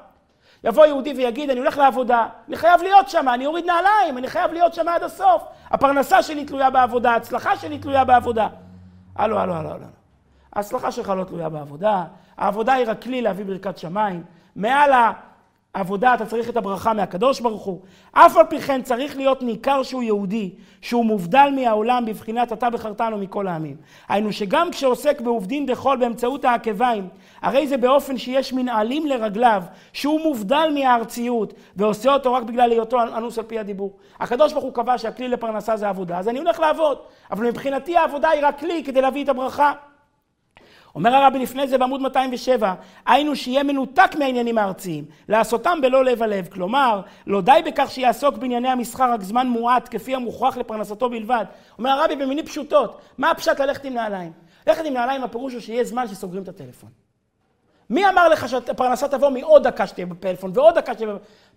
[0.64, 4.52] יבוא יהודי ויגיד, אני הולך לעבודה, אני חייב להיות שם, אני אוריד נעליים, אני חייב
[4.52, 5.42] להיות שם עד הסוף.
[5.70, 8.48] הפרנסה שלי תלויה בעבודה, ההצלחה שלי תלויה בעבודה.
[9.16, 9.86] הלו, הלו, הלו, הלו.
[10.52, 12.04] ההצלחה שלך לא תלויה בעבודה,
[12.38, 14.22] העבודה היא רק כלי להביא ברכת שמיים.
[14.56, 14.92] מעל
[15.74, 17.80] עבודה, אתה צריך את הברכה מהקדוש ברוך הוא.
[18.12, 20.50] אף על פי כן צריך להיות ניכר שהוא יהודי,
[20.80, 23.76] שהוא מובדל מהעולם בבחינת אתה בחרתנו מכל העמים.
[24.08, 27.08] היינו שגם כשעוסק בעובדין דחול באמצעות העקביים,
[27.42, 29.62] הרי זה באופן שיש מנהלים לרגליו,
[29.92, 33.96] שהוא מובדל מהארציות, ועושה אותו רק בגלל היותו אנוס על פי הדיבור.
[34.20, 36.98] הקדוש ברוך הוא קבע שהכלי לפרנסה זה עבודה, אז אני הולך לעבוד.
[37.30, 39.72] אבל מבחינתי העבודה היא רק כלי כדי להביא את הברכה.
[40.94, 42.74] אומר הרבי לפני זה בעמוד 207,
[43.06, 46.48] היינו שיהיה מנותק מהעניינים הארציים, לעשותם בלא לב הלב.
[46.52, 51.44] כלומר, לא די בכך שיעסוק בענייני המסחר רק זמן מועט, כפי המוכרח לפרנסתו בלבד.
[51.78, 54.32] אומר הרבי במילים פשוטות, מה הפשט ללכת עם נעליים?
[54.66, 56.90] ללכת עם נעליים הפירוש הוא שיהיה זמן שסוגרים את הטלפון.
[57.90, 61.08] מי אמר לך שהפרנסה תבוא מעוד דקה שתהיה בפלאפון ועוד דקה שתהיה...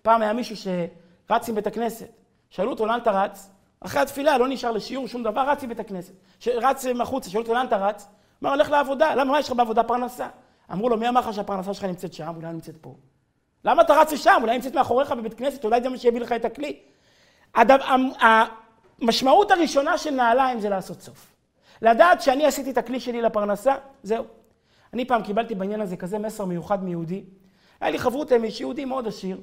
[0.02, 2.08] פעם היה מישהו שרץ עם בית הכנסת.
[2.50, 3.50] שאלו אותו לאן אתה רץ?
[3.80, 6.12] אחרי התפילה לא נשאר לשיעור שום דבר, רץ עם בית הכנסת.
[6.46, 8.08] רץ מחוץ, שאלו אותו לאן אתה רץ?
[8.42, 10.28] אמר, הולך לעבודה, למה, מה יש לך בעבודה פרנסה?
[10.72, 12.94] אמרו לו, מי אמר לך שהפרנסה שלך נמצאת שם, אולי נמצאת פה?
[13.64, 14.38] למה אתה רץ לשם?
[14.42, 16.78] אולי נמצאת מאחוריך בבית כנסת, אולי זה מה שיביא לך את הכלי.
[17.54, 17.96] הדבר,
[19.00, 21.32] המשמעות הראשונה של נעליים זה לעשות סוף.
[21.82, 24.24] לדעת שאני עשיתי את הכלי שלי לפרנסה, זהו.
[24.92, 27.24] אני פעם קיבלתי בעניין הזה כזה מסר מיוחד מיהודי.
[27.80, 29.40] היה לי חברות עם איש יהודי מאוד עשיר,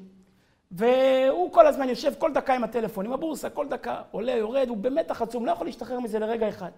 [0.71, 4.77] והוא כל הזמן יושב כל דקה עם הטלפון, עם הבורסה, כל דקה, עולה, יורד, הוא
[4.77, 6.71] במתח עצום, לא יכול להשתחרר מזה לרגע אחד.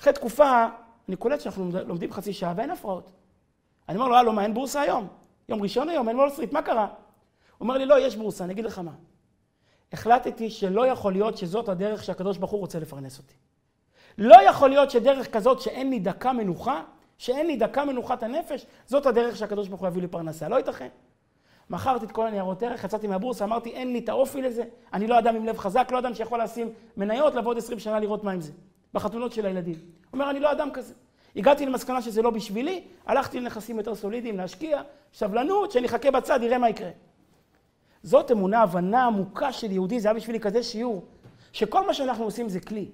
[0.00, 0.66] אחרי תקופה,
[1.08, 3.10] אני קולט שאנחנו לומדים חצי שעה ואין הפרעות.
[3.88, 5.06] אני אומר לו, הלו, מה, אין בורסה היום?
[5.48, 6.86] יום ראשון היום, אין וול סטריט, מה קרה?
[6.86, 6.90] הוא
[7.60, 8.92] אומר לי, לא, יש בורסה, אני אגיד לך מה.
[9.92, 13.34] החלטתי שלא יכול להיות שזאת הדרך שהקדוש ברוך הוא רוצה לפרנס אותי.
[14.18, 16.82] לא יכול להיות שדרך כזאת שאין לי דקה מנוחה,
[17.18, 20.48] שאין לי דקה מנוחת הנפש, זאת הדרך שהקדוש ברוך הוא יביא לי פרנסה.
[20.48, 20.88] לא ייתכן.
[21.70, 25.18] מכרתי את כל הניירות ערך, יצאתי מהבורסה, אמרתי, אין לי את האופי לזה, אני לא
[25.18, 28.30] אדם עם לב חזק, לא אדם שיכול לשים מניות, לבוא עוד 20 שנה לראות מה
[28.30, 28.52] עם זה.
[28.94, 29.74] בחתונות של הילדים.
[29.74, 30.94] הוא אומר, אני לא אדם כזה.
[31.36, 34.82] הגעתי למסקנה שזה לא בשבילי, הלכתי לנכסים יותר סולידיים, להשקיע,
[35.14, 36.90] סבלנות, אחכה בצד, יראה מה יקרה.
[38.02, 41.04] זאת אמונה, הבנה עמוקה של יהודי, זה היה בשבילי כזה שיעור,
[41.52, 42.88] שכל מה שאנחנו עושים זה כלי.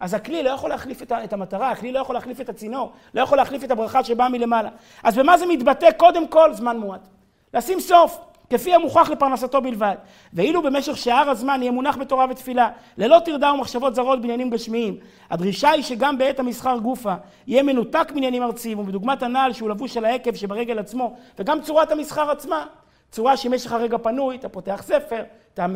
[0.00, 3.38] אז הכלי לא יכול להחליף את המטרה, הכלי לא יכול להחליף את הצינור, לא יכול
[3.38, 4.70] להחליף את הברכה שבאה מלמעלה.
[5.02, 5.90] אז במה זה מתבטא?
[5.96, 7.08] קודם כל, זמן מועט.
[7.54, 8.29] לשים סוף.
[8.50, 9.94] כפי המוכח לפרנסתו בלבד.
[10.32, 14.96] ואילו במשך שאר הזמן יהיה מונח בתורה ותפילה, ללא טרדה ומחשבות זרות בעניינים גשמיים.
[15.30, 17.14] הדרישה היא שגם בעת המסחר גופה
[17.46, 22.30] יהיה מנותק מעניינים ארציים, ובדוגמת הנעל שהוא לבוש על העקב שברגל עצמו, וגם צורת המסחר
[22.30, 22.66] עצמה.
[23.10, 25.22] צורה שאם יש לך רגע פנוי, אתה פותח ספר,
[25.54, 25.66] אתה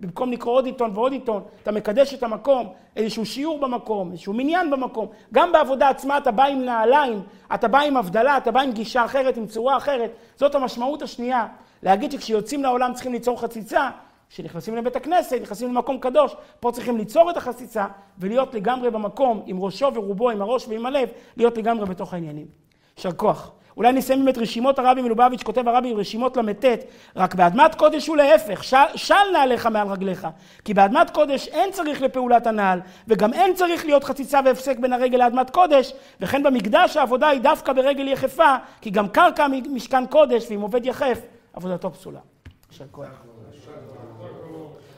[0.00, 4.70] במקום לקרוא עוד עיתון ועוד עיתון, אתה מקדש את המקום, איזשהו שיעור במקום, איזשהו מניין
[4.70, 5.08] במקום.
[5.32, 7.22] גם בעבודה עצמה אתה בא עם נעליים,
[7.54, 10.10] אתה בא עם הבדלה, אתה בא עם גישה אחרת, עם צורה אחרת.
[10.36, 11.46] זאת המשמעות השנייה
[11.84, 13.90] להגיד שכשיוצאים לעולם צריכים ליצור חציצה,
[14.30, 17.86] כשנכנסים לבית הכנסת, נכנסים למקום קדוש, פה צריכים ליצור את החציצה
[18.18, 22.46] ולהיות לגמרי במקום, עם ראשו ורובו, עם הראש ועם הלב, להיות לגמרי בתוך העניינים.
[22.96, 23.52] יישר כוח.
[23.76, 26.64] אולי נסיים את רשימות הרבי מלובביץ', כותב הרבי עם רשימות ל"ט,
[27.16, 30.28] רק באדמת קודש הוא להפך, של, של נעליך מעל רגליך.
[30.64, 35.18] כי באדמת קודש אין צריך לפעולת הנעל, וגם אין צריך להיות חציצה והפסק בין הרגל
[35.18, 40.60] לאדמת קודש, וכן במקדש העבודה היא דווקא ברגל יחפה, כי גם קרקע משכן קודש, ואם
[40.60, 41.20] עובד יחף,
[41.54, 42.20] עבודתו פסולה.
[42.70, 43.24] יישר כוח.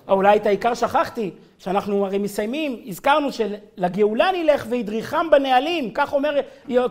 [0.08, 6.40] אולי את העיקר שכחתי, שאנחנו הרי מסיימים, הזכרנו שלגאולה נלך והדריכם בנעלים, כך אומר,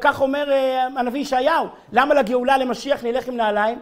[0.01, 1.67] כך אומר אה, הנביא ישעיהו.
[1.91, 3.79] למה לגאולה למשיח נלך עם נעליים?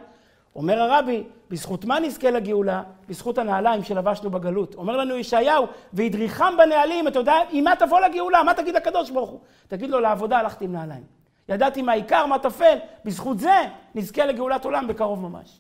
[0.56, 2.84] אומר הרבי, בזכות מה נזכה לגאולה?
[3.10, 4.76] בזכות הנעליים שלבשנו בגלות.
[4.76, 8.44] אומר לנו ישעיהו, והדריכם בנעלים, אתה יודע, עם מה תבוא לגאולה?
[8.44, 9.40] מה תגיד לקדוש ברוך הוא?
[9.68, 11.23] תגיד לו, לעבודה הלכתי עם נעליים.
[11.50, 13.62] ידעתי מה העיקר, מה טפל, בזכות זה
[13.96, 15.60] נזכה לגאולת עולם בקרוב ממש.